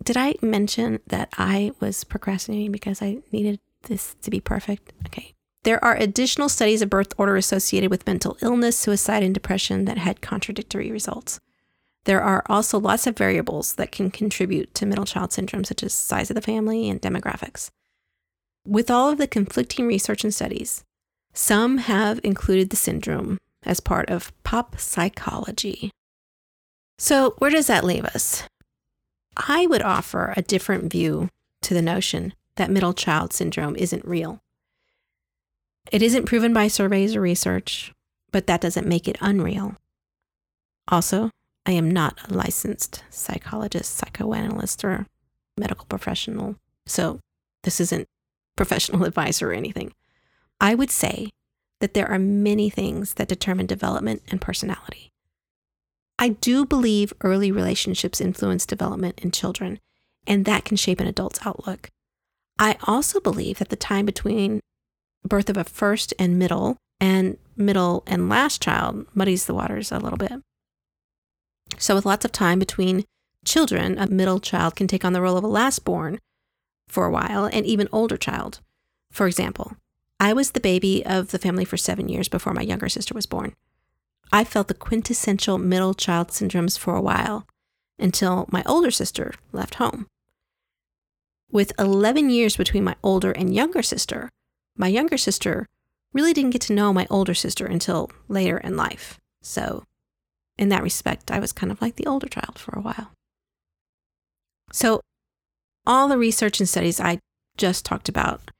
Did 0.02 0.16
I 0.16 0.34
mention 0.40 1.00
that 1.08 1.28
I 1.36 1.72
was 1.80 2.04
procrastinating 2.04 2.72
because 2.72 3.02
I 3.02 3.18
needed 3.32 3.60
this 3.82 4.16
to 4.22 4.30
be 4.30 4.40
perfect? 4.40 4.92
Okay. 5.06 5.34
There 5.62 5.82
are 5.84 5.94
additional 5.94 6.48
studies 6.48 6.80
of 6.80 6.88
birth 6.88 7.12
order 7.18 7.36
associated 7.36 7.90
with 7.90 8.06
mental 8.06 8.38
illness, 8.40 8.78
suicide, 8.78 9.22
and 9.22 9.34
depression 9.34 9.84
that 9.84 9.98
had 9.98 10.22
contradictory 10.22 10.90
results. 10.90 11.38
There 12.04 12.22
are 12.22 12.42
also 12.46 12.80
lots 12.80 13.06
of 13.06 13.18
variables 13.18 13.74
that 13.74 13.92
can 13.92 14.10
contribute 14.10 14.74
to 14.74 14.86
middle 14.86 15.04
child 15.04 15.32
syndrome, 15.32 15.64
such 15.64 15.82
as 15.82 15.92
size 15.92 16.30
of 16.30 16.34
the 16.34 16.40
family 16.40 16.88
and 16.88 17.00
demographics. 17.00 17.70
With 18.66 18.90
all 18.90 19.08
of 19.08 19.18
the 19.18 19.26
conflicting 19.26 19.86
research 19.86 20.22
and 20.22 20.34
studies, 20.34 20.84
some 21.32 21.78
have 21.78 22.20
included 22.22 22.70
the 22.70 22.76
syndrome 22.76 23.38
as 23.62 23.80
part 23.80 24.10
of 24.10 24.32
pop 24.42 24.78
psychology. 24.78 25.90
So, 26.98 27.34
where 27.38 27.50
does 27.50 27.66
that 27.68 27.84
leave 27.84 28.04
us? 28.04 28.44
I 29.36 29.66
would 29.66 29.82
offer 29.82 30.34
a 30.36 30.42
different 30.42 30.90
view 30.90 31.28
to 31.62 31.74
the 31.74 31.82
notion 31.82 32.34
that 32.56 32.70
middle 32.70 32.92
child 32.92 33.32
syndrome 33.32 33.76
isn't 33.76 34.04
real. 34.04 34.40
It 35.90 36.02
isn't 36.02 36.26
proven 36.26 36.52
by 36.52 36.68
surveys 36.68 37.16
or 37.16 37.20
research, 37.20 37.92
but 38.32 38.46
that 38.46 38.60
doesn't 38.60 38.86
make 38.86 39.08
it 39.08 39.16
unreal. 39.20 39.76
Also, 40.88 41.30
I 41.64 41.72
am 41.72 41.90
not 41.90 42.18
a 42.28 42.34
licensed 42.34 43.02
psychologist, 43.10 43.96
psychoanalyst, 43.96 44.84
or 44.84 45.06
medical 45.56 45.86
professional, 45.86 46.56
so 46.86 47.20
this 47.62 47.80
isn't 47.80 48.08
professional 48.56 49.04
advisor 49.10 49.50
or 49.50 49.54
anything. 49.54 49.92
I 50.60 50.74
would 50.74 50.90
say 50.90 51.30
that 51.80 51.94
there 51.94 52.10
are 52.10 52.18
many 52.18 52.70
things 52.70 53.14
that 53.14 53.28
determine 53.28 53.66
development 53.66 54.22
and 54.30 54.40
personality. 54.40 55.10
I 56.18 56.28
do 56.28 56.66
believe 56.66 57.14
early 57.22 57.50
relationships 57.50 58.20
influence 58.20 58.66
development 58.66 59.18
in 59.22 59.30
children, 59.30 59.80
and 60.26 60.44
that 60.44 60.66
can 60.66 60.76
shape 60.76 61.00
an 61.00 61.06
adult's 61.06 61.40
outlook. 61.46 61.88
I 62.58 62.76
also 62.82 63.20
believe 63.20 63.58
that 63.58 63.70
the 63.70 63.76
time 63.76 64.04
between 64.04 64.60
birth 65.24 65.48
of 65.48 65.56
a 65.56 65.64
first 65.64 66.12
and 66.18 66.38
middle 66.38 66.76
and 67.00 67.38
middle 67.56 68.02
and 68.06 68.28
last 68.28 68.60
child 68.60 69.06
muddies 69.14 69.46
the 69.46 69.54
waters 69.54 69.90
a 69.90 69.98
little 69.98 70.18
bit. 70.18 70.42
So, 71.78 71.94
with 71.94 72.04
lots 72.04 72.26
of 72.26 72.32
time 72.32 72.58
between 72.58 73.04
children, 73.46 73.98
a 73.98 74.06
middle 74.06 74.40
child 74.40 74.76
can 74.76 74.86
take 74.86 75.06
on 75.06 75.14
the 75.14 75.22
role 75.22 75.38
of 75.38 75.44
a 75.44 75.48
last 75.48 75.84
born 75.86 76.18
for 76.90 77.07
a 77.07 77.11
while, 77.11 77.44
and 77.46 77.64
even 77.64 77.88
older 77.92 78.16
child. 78.16 78.61
For 79.11 79.26
example, 79.26 79.76
I 80.18 80.33
was 80.33 80.50
the 80.50 80.61
baby 80.61 81.05
of 81.07 81.31
the 81.31 81.38
family 81.38 81.64
for 81.64 81.76
seven 81.76 82.09
years 82.09 82.29
before 82.29 82.53
my 82.53 82.62
younger 82.62 82.88
sister 82.88 83.14
was 83.14 83.26
born. 83.26 83.55
I 84.33 84.44
felt 84.44 84.68
the 84.68 84.74
quintessential 84.74 85.59
middle 85.59 85.94
child 85.94 86.29
syndromes 86.29 86.79
for 86.79 86.94
a 86.94 87.00
while 87.00 87.46
until 87.98 88.46
my 88.50 88.62
older 88.66 88.90
sister 88.90 89.35
left 89.53 89.76
home. 89.76 90.07
With 91.50 91.72
11 91.79 92.31
years 92.31 92.57
between 92.57 92.85
my 92.85 92.96
older 93.03 93.33
and 93.33 93.55
younger 93.55 93.83
sister, 93.83 94.31
my 94.76 94.87
younger 94.87 95.16
sister 95.16 95.66
really 96.12 96.33
didn't 96.33 96.50
get 96.50 96.62
to 96.62 96.72
know 96.72 96.92
my 96.92 97.07
older 97.11 97.35
sister 97.35 97.66
until 97.66 98.11
later 98.29 98.59
in 98.59 98.76
life. 98.76 99.18
So, 99.42 99.85
in 100.57 100.68
that 100.68 100.83
respect, 100.83 101.31
I 101.31 101.40
was 101.40 101.53
kind 101.53 101.72
of 101.72 101.81
like 101.81 101.96
the 101.96 102.07
older 102.07 102.29
child 102.29 102.59
for 102.59 102.79
a 102.79 102.83
while. 102.83 103.11
So, 104.72 105.00
all 105.86 106.08
the 106.08 106.18
research 106.18 106.60
and 106.60 106.68
studies 106.68 107.00
I 107.00 107.18
just 107.56 107.84
talked 107.84 108.08
about, 108.08 108.50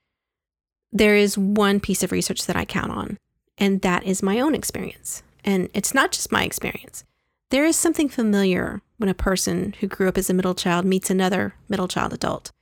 there 0.93 1.17
is 1.17 1.39
one 1.39 1.81
piece 1.81 2.03
of 2.03 2.13
research 2.13 2.47
that 2.47 2.57
I 2.57 2.65
count 2.65 2.91
on, 2.93 3.19
and 3.59 3.83
that 3.83 4.05
is 4.05 4.23
my 4.23 4.41
own 4.41 4.55
experience. 4.55 5.23
And 5.45 5.69
it's 5.73 5.95
not 5.95 6.13
just 6.13 6.33
my 6.33 6.45
experience. 6.45 7.05
There 7.51 7.65
is 7.65 7.77
something 7.77 8.09
familiar 8.09 8.81
when 8.99 9.09
a 9.09 9.15
person 9.15 9.75
who 9.81 9.87
grew 9.87 10.09
up 10.09 10.19
as 10.19 10.29
a 10.31 10.35
middle 10.35 10.55
child 10.55 10.85
meets 10.85 11.11
another 11.11 11.55
middle 11.69 11.89
child 11.89 12.13
adult. 12.13 12.53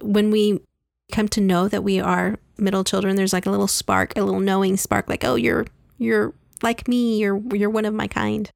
When 0.00 0.30
we 0.30 0.60
come 1.12 1.28
to 1.28 1.40
know 1.40 1.68
that 1.68 1.84
we 1.84 2.00
are 2.00 2.38
middle 2.58 2.84
children, 2.84 3.16
there's 3.16 3.32
like 3.32 3.46
a 3.46 3.50
little 3.50 3.68
spark, 3.68 4.16
a 4.16 4.22
little 4.22 4.40
knowing 4.40 4.76
spark, 4.76 5.08
like, 5.08 5.24
oh, 5.24 5.36
you're 5.36 5.66
you're 5.98 6.34
like 6.62 6.88
me, 6.88 7.18
you're 7.18 7.40
you're 7.54 7.70
one 7.70 7.84
of 7.84 7.94
my 7.94 8.06
kind. 8.06 8.50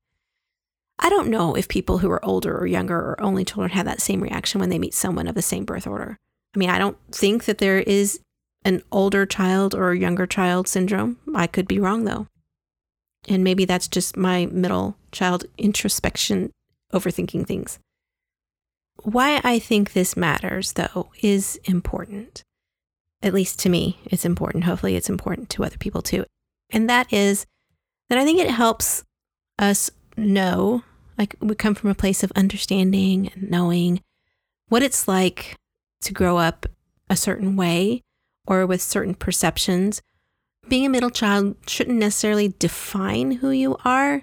I 0.99 1.09
don't 1.11 1.29
know 1.29 1.55
if 1.55 1.69
people 1.69 1.99
who 1.99 2.11
are 2.11 2.25
older 2.25 2.57
or 2.57 2.67
younger 2.67 2.97
or 2.97 3.23
only 3.23 3.45
children 3.45 3.71
have 3.71 3.87
that 3.87 4.01
same 4.01 4.21
reaction 4.21 4.61
when 4.61 4.71
they 4.71 4.79
meet 4.79 4.95
someone 4.95 5.29
of 5.29 5.35
the 5.35 5.43
same 5.43 5.65
birth 5.65 5.87
order. 5.87 6.17
I 6.55 6.59
mean, 6.59 6.71
I 6.71 6.79
don't 6.79 6.99
think 7.13 7.45
that 7.45 7.59
there 7.59 7.79
is 7.79 8.21
an 8.65 8.83
older 8.91 9.25
child 9.25 9.75
or 9.75 9.95
younger 9.95 10.27
child 10.27 10.67
syndrome. 10.67 11.19
I 11.35 11.47
could 11.47 11.69
be 11.69 11.79
wrong 11.79 12.05
though. 12.05 12.27
And 13.29 13.45
maybe 13.45 13.65
that's 13.65 13.89
just 13.89 14.17
my 14.17 14.47
middle 14.47 14.97
child 15.13 15.45
introspection 15.57 16.51
overthinking 16.93 17.47
things. 17.47 17.79
Why 19.03 19.41
I 19.45 19.59
think 19.59 19.93
this 19.93 20.17
matters, 20.17 20.73
though, 20.73 21.11
is 21.23 21.61
important. 21.65 22.43
At 23.23 23.35
least 23.35 23.59
to 23.61 23.69
me, 23.69 23.99
it's 24.07 24.25
important. 24.25 24.65
Hopefully, 24.65 24.97
it's 24.97 25.11
important 25.11 25.51
to 25.51 25.65
other 25.65 25.77
people 25.79 26.03
too. 26.03 26.25
And 26.71 26.89
that 26.91 27.13
is 27.13 27.47
that 28.09 28.19
I 28.19 28.25
think 28.25 28.41
it 28.41 28.51
helps 28.51 29.05
us 29.59 29.91
know, 30.17 30.83
like 31.19 31.35
we 31.41 31.55
come 31.55 31.75
from 31.75 31.91
a 31.91 31.95
place 31.95 32.23
of 32.23 32.33
understanding 32.37 33.31
and 33.35 33.51
knowing 33.51 34.01
what 34.69 34.83
it's 34.83 35.09
like 35.09 35.57
to 36.03 36.13
grow 36.13 36.39
up 36.39 36.67
a 37.11 37.17
certain 37.17 37.57
way 37.57 38.03
or 38.47 38.65
with 38.65 38.81
certain 38.81 39.15
perceptions. 39.15 40.01
Being 40.69 40.87
a 40.87 40.91
middle 40.91 41.11
child 41.11 41.57
shouldn't 41.67 41.99
necessarily 41.99 42.55
define 42.59 43.33
who 43.33 43.51
you 43.51 43.77
are, 43.85 44.23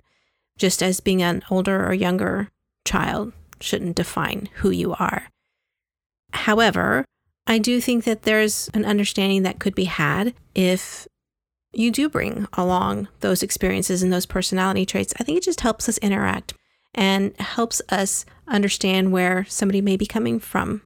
just 0.57 0.81
as 0.81 0.99
being 0.99 1.21
an 1.21 1.43
older 1.49 1.85
or 1.85 1.93
younger 1.93 2.49
child 2.85 3.33
shouldn't 3.59 3.95
define 3.95 4.49
who 4.55 4.69
you 4.69 4.93
are. 4.93 5.29
However, 6.33 7.05
I 7.47 7.57
do 7.57 7.81
think 7.81 8.03
that 8.05 8.23
there's 8.23 8.69
an 8.73 8.85
understanding 8.85 9.43
that 9.43 9.59
could 9.59 9.75
be 9.75 9.85
had 9.85 10.33
if 10.53 11.07
you 11.73 11.91
do 11.91 12.09
bring 12.09 12.47
along 12.53 13.07
those 13.19 13.43
experiences 13.43 14.01
and 14.01 14.11
those 14.11 14.25
personality 14.25 14.85
traits. 14.85 15.13
I 15.19 15.23
think 15.23 15.37
it 15.37 15.43
just 15.43 15.61
helps 15.61 15.89
us 15.89 15.97
interact 15.99 16.53
and 16.95 17.39
helps 17.39 17.81
us 17.89 18.25
understand 18.47 19.11
where 19.11 19.45
somebody 19.45 19.81
may 19.81 19.97
be 19.97 20.07
coming 20.07 20.39
from. 20.39 20.81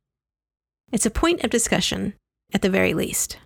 It's 0.92 1.06
a 1.06 1.12
point 1.12 1.44
of 1.44 1.52
discussion 1.52 2.16
at 2.54 2.62
the 2.62 2.70
very 2.70 2.94
least. 2.94 3.38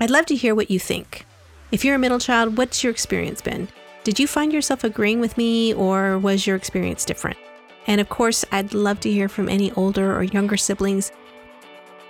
I'd 0.00 0.10
love 0.10 0.26
to 0.26 0.36
hear 0.36 0.54
what 0.54 0.70
you 0.70 0.78
think. 0.78 1.26
If 1.72 1.84
you're 1.84 1.96
a 1.96 1.98
middle 1.98 2.18
child, 2.18 2.56
what's 2.56 2.82
your 2.82 2.90
experience 2.90 3.42
been? 3.42 3.68
Did 4.04 4.18
you 4.18 4.26
find 4.26 4.52
yourself 4.52 4.84
agreeing 4.84 5.20
with 5.20 5.36
me, 5.36 5.74
or 5.74 6.18
was 6.18 6.46
your 6.46 6.56
experience 6.56 7.04
different? 7.04 7.38
And 7.86 8.00
of 8.00 8.08
course, 8.08 8.44
I'd 8.52 8.74
love 8.74 9.00
to 9.00 9.10
hear 9.10 9.28
from 9.28 9.48
any 9.48 9.72
older 9.72 10.14
or 10.16 10.22
younger 10.22 10.56
siblings. 10.56 11.10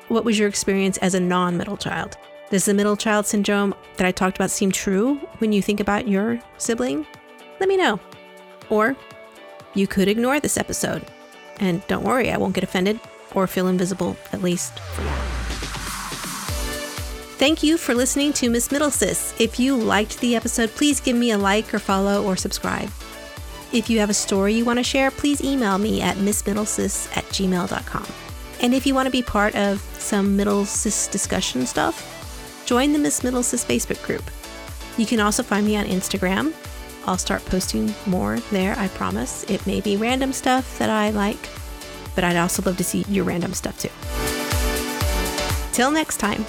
What 0.09 0.25
was 0.25 0.39
your 0.39 0.49
experience 0.49 0.99
as 0.99 1.15
a 1.15 1.21
non 1.21 1.57
middle 1.57 1.77
child? 1.77 2.17
Does 2.51 2.67
the 2.67 2.75
middle 2.75 2.97
child 2.97 3.27
syndrome 3.27 3.75
that 3.97 4.07
I 4.07 4.13
talked 4.13 4.37
about 4.37 4.51
seem 4.51 4.71
true 4.71 5.17
when 5.39 5.53
you 5.53 5.63
think 5.63 5.81
about 5.81 6.09
your 6.09 6.41
sibling? 6.59 7.07
Let 7.61 7.69
me 7.69 7.77
know. 7.77 8.01
Or 8.71 8.97
you 9.75 9.87
could 9.87 10.09
ignore 10.09 10.41
this 10.41 10.57
episode. 10.57 11.05
And 11.61 11.87
don't 11.87 12.05
worry, 12.05 12.31
I 12.31 12.37
won't 12.37 12.55
get 12.55 12.65
offended 12.65 13.01
or 13.35 13.47
feel 13.47 13.69
invisible, 13.69 14.17
at 14.33 14.43
least 14.43 14.79
for 14.79 15.03
now. 15.03 15.25
Thank 17.37 17.63
you 17.63 17.77
for 17.77 17.95
listening 17.95 18.33
to 18.35 18.49
Miss 18.49 18.71
Middle 18.71 18.91
Sis. 18.91 19.35
If 19.41 19.59
you 19.59 19.77
liked 19.77 20.21
the 20.21 20.37
episode, 20.37 20.71
please 20.71 21.01
give 21.01 21.17
me 21.17 21.33
a 21.33 21.39
like 21.39 21.75
or 21.75 21.79
follow 21.79 22.25
or 22.25 22.37
subscribe. 22.37 22.89
If 23.73 23.91
you 23.91 23.99
have 23.99 24.09
a 24.09 24.15
story 24.15 24.55
you 24.55 24.65
want 24.65 24.79
to 24.79 24.85
share, 24.85 25.11
please 25.11 25.43
email 25.43 25.77
me 25.79 26.01
at 26.01 26.17
missmiddlesis 26.17 27.15
at 27.17 27.25
gmail.com. 27.25 28.07
And 28.61 28.73
if 28.73 28.87
you 28.87 28.95
want 28.95 29.07
to 29.07 29.13
be 29.13 29.21
part 29.21 29.55
of 29.57 29.81
some 29.99 30.37
middle 30.37 30.65
sis 30.65 31.09
discussion 31.09 31.67
stuff, 31.67 32.63
join 32.67 32.93
the 32.93 33.01
Miss 33.01 33.25
Middle 33.25 33.43
Sis 33.43 33.65
Facebook 33.65 34.03
group. 34.07 34.23
You 34.97 35.05
can 35.05 35.19
also 35.19 35.43
find 35.43 35.67
me 35.67 35.77
on 35.77 35.87
Instagram. 35.87 36.55
I'll 37.07 37.19
start 37.19 37.45
posting 37.45 37.95
more 38.07 38.39
there, 38.51 38.75
I 38.79 38.89
promise. 38.89 39.45
It 39.45 39.67
may 39.67 39.81
be 39.81 39.97
random 39.97 40.33
stuff 40.33 40.79
that 40.79 40.91
I 40.91 41.11
like, 41.11 41.49
but 42.15 42.25
I'd 42.25 42.37
also 42.37 42.63
love 42.63 42.77
to 42.79 42.85
see 42.85 43.05
your 43.09 43.25
random 43.25 43.53
stuff 43.53 43.79
too. 43.79 43.91
Till 45.73 45.91
next 45.91 46.19
time. 46.19 46.45